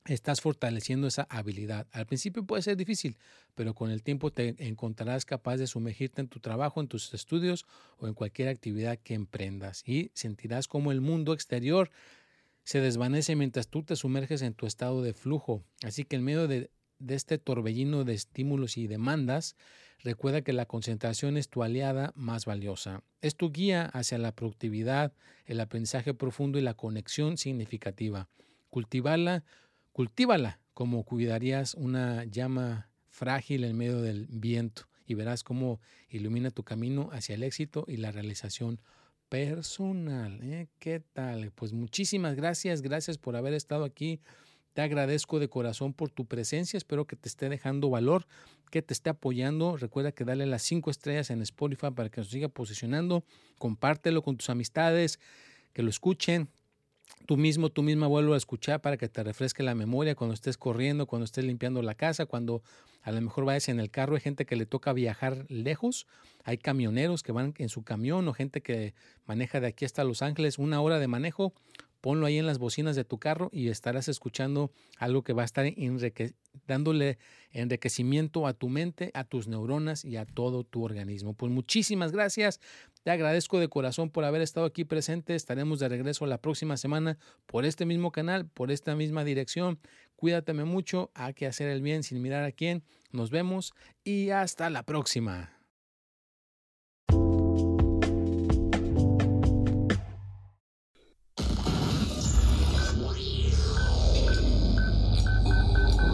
estás 0.06 0.42
fortaleciendo 0.42 1.08
esa 1.08 1.28
habilidad. 1.30 1.88
Al 1.92 2.06
principio 2.06 2.44
puede 2.44 2.62
ser 2.62 2.78
difícil, 2.78 3.18
pero 3.56 3.74
con 3.74 3.92
el 3.92 4.02
tiempo 4.02 4.32
te 4.32 4.56
encontrarás 4.68 5.26
capaz 5.26 5.58
de 5.58 5.68
sumergirte 5.68 6.22
en 6.22 6.28
tu 6.28 6.40
trabajo, 6.40 6.82
en 6.82 6.88
tus 6.88 7.14
estudios 7.14 7.66
o 7.98 8.08
en 8.08 8.14
cualquier 8.14 8.48
actividad 8.48 8.98
que 8.98 9.14
emprendas 9.14 9.84
y 9.86 10.12
sentirás 10.14 10.68
como 10.68 10.92
el 10.92 11.02
mundo 11.02 11.34
exterior 11.34 11.92
se 12.64 12.82
desvanece 12.82 13.36
mientras 13.36 13.68
tú 13.68 13.84
te 13.84 13.96
sumerges 13.96 14.42
en 14.42 14.54
tu 14.54 14.66
estado 14.66 15.02
de 15.02 15.14
flujo. 15.14 15.64
Así 15.84 16.06
que 16.06 16.16
en 16.16 16.24
medio 16.24 16.48
de, 16.48 16.70
de 17.00 17.16
este 17.16 17.38
torbellino 17.38 18.04
de 18.04 18.14
estímulos 18.14 18.78
y 18.78 18.88
demandas, 18.88 19.56
recuerda 20.04 20.42
que 20.42 20.54
la 20.54 20.66
concentración 20.66 21.38
es 21.38 21.50
tu 21.50 21.64
aliada 21.64 22.12
más 22.16 22.46
valiosa. 22.46 23.04
Es 23.22 23.36
tu 23.36 23.52
guía 23.52 23.86
hacia 23.86 24.18
la 24.18 24.34
productividad, 24.34 25.14
el 25.46 25.60
aprendizaje 25.60 26.14
profundo 26.14 26.58
y 26.58 26.62
la 26.62 26.74
conexión 26.74 27.38
significativa. 27.38 28.30
Cultivarla 28.70 29.44
Cultívala 30.00 30.62
como 30.74 31.04
cuidarías 31.04 31.74
una 31.74 32.24
llama 32.24 32.90
frágil 33.10 33.66
en 33.66 33.76
medio 33.76 34.02
del 34.02 34.28
viento 34.30 34.84
y 35.06 35.14
verás 35.14 35.44
cómo 35.44 35.82
ilumina 36.10 36.52
tu 36.52 36.64
camino 36.64 37.10
hacia 37.12 37.36
el 37.36 37.44
éxito 37.44 37.84
y 37.86 37.98
la 37.98 38.12
realización 38.12 38.80
personal. 39.28 40.40
¿eh? 40.42 40.70
¿Qué 40.80 41.02
tal? 41.02 41.52
Pues 41.52 41.74
muchísimas 41.74 42.36
gracias, 42.36 42.82
gracias 42.82 43.18
por 43.18 43.36
haber 43.36 43.54
estado 43.54 43.84
aquí. 43.84 44.22
Te 44.74 44.82
agradezco 44.82 45.40
de 45.40 45.50
corazón 45.50 45.94
por 45.94 46.10
tu 46.10 46.26
presencia. 46.26 46.78
Espero 46.78 47.06
que 47.06 47.16
te 47.16 47.28
esté 47.28 47.50
dejando 47.50 47.90
valor, 47.90 48.28
que 48.72 48.82
te 48.82 48.94
esté 48.94 49.10
apoyando. 49.10 49.78
Recuerda 49.78 50.12
que 50.12 50.26
dale 50.26 50.46
las 50.46 50.62
cinco 50.64 50.92
estrellas 50.92 51.30
en 51.30 51.42
Spotify 51.42 51.92
para 51.96 52.10
que 52.10 52.22
nos 52.22 52.30
siga 52.30 52.48
posicionando. 52.50 53.24
Compártelo 53.58 54.22
con 54.22 54.38
tus 54.38 54.50
amistades, 54.50 55.20
que 55.74 55.84
lo 55.84 55.90
escuchen, 55.90 56.50
tú 57.26 57.38
mismo, 57.38 57.70
tú 57.70 57.84
misma 57.84 58.08
vuelvo 58.08 58.34
a 58.34 58.38
escuchar 58.38 58.82
para 58.82 58.98
que 58.98 59.08
te 59.08 59.24
refresque 59.24 59.64
la 59.64 59.76
memoria 59.76 60.16
cuando 60.16 60.34
estés 60.34 60.58
corriendo, 60.58 61.08
cuando 61.08 61.26
estés 61.26 61.46
limpiando 61.46 61.82
la 61.82 61.96
casa, 61.96 62.26
cuando 62.26 62.64
a 63.02 63.12
lo 63.12 63.22
mejor 63.22 63.46
vayas 63.46 63.70
en 63.70 63.80
el 63.80 63.90
carro, 63.90 64.16
hay 64.16 64.22
gente 64.22 64.46
que 64.46 64.56
le 64.56 64.66
toca 64.66 64.94
viajar 64.94 65.46
lejos, 65.50 66.08
hay 66.44 66.58
camioneros 66.58 67.24
que 67.24 67.32
van 67.32 67.54
en 67.58 67.70
su 67.70 67.84
camión 67.84 68.28
o 68.28 68.34
gente 68.34 68.62
que 68.62 68.94
maneja 69.26 69.60
de 69.60 69.68
aquí 69.68 69.86
hasta 69.86 70.04
Los 70.04 70.22
Ángeles 70.22 70.58
una 70.58 70.82
hora 70.82 71.00
de 71.00 71.08
manejo, 71.08 71.54
ponlo 72.02 72.26
ahí 72.26 72.38
en 72.38 72.46
las 72.46 72.60
bocinas 72.60 72.96
de 72.96 73.04
tu 73.04 73.18
carro 73.18 73.50
y 73.52 73.70
estarás 73.70 74.08
escuchando 74.08 74.72
algo 74.98 75.24
que 75.24 75.34
va 75.34 75.44
a 75.44 75.46
estar 75.46 75.66
dándole 76.68 77.18
enriquecimiento 77.52 78.48
a 78.48 78.54
tu 78.54 78.70
mente, 78.70 79.12
a 79.14 79.24
tus 79.24 79.48
neuronas 79.48 80.06
y 80.06 80.18
a 80.18 80.26
todo 80.26 80.64
tu 80.64 80.84
organismo. 80.84 81.34
Pues 81.34 81.52
muchísimas 81.52 82.12
gracias. 82.12 82.60
Te 83.04 83.12
agradezco 83.12 83.60
de 83.60 83.70
corazón 83.70 84.10
por 84.10 84.26
haber 84.26 84.42
estado 84.42 84.66
aquí 84.66 84.86
presente. 84.86 85.36
Estaremos 85.36 85.80
de 85.80 85.90
regreso 85.90 86.26
la 86.26 86.40
próxima 86.40 86.78
semana 86.78 87.18
por 87.46 87.66
este 87.66 87.86
mismo 87.86 88.12
canal, 88.12 88.48
por 88.48 88.72
esta 88.72 88.96
misma 88.96 89.24
dirección. 89.24 89.80
Cuídateme 90.16 90.66
mucho. 90.66 91.12
Hay 91.14 91.34
que 91.34 91.48
hacer 91.48 91.70
el 91.70 91.82
bien 91.82 92.04
sin 92.04 92.22
mirar 92.22 92.44
a 92.44 92.52
quién. 92.52 92.84
Nos 93.12 93.30
vemos 93.30 93.74
y 94.04 94.30
hasta 94.30 94.70
la 94.70 94.84
próxima. 94.84 95.59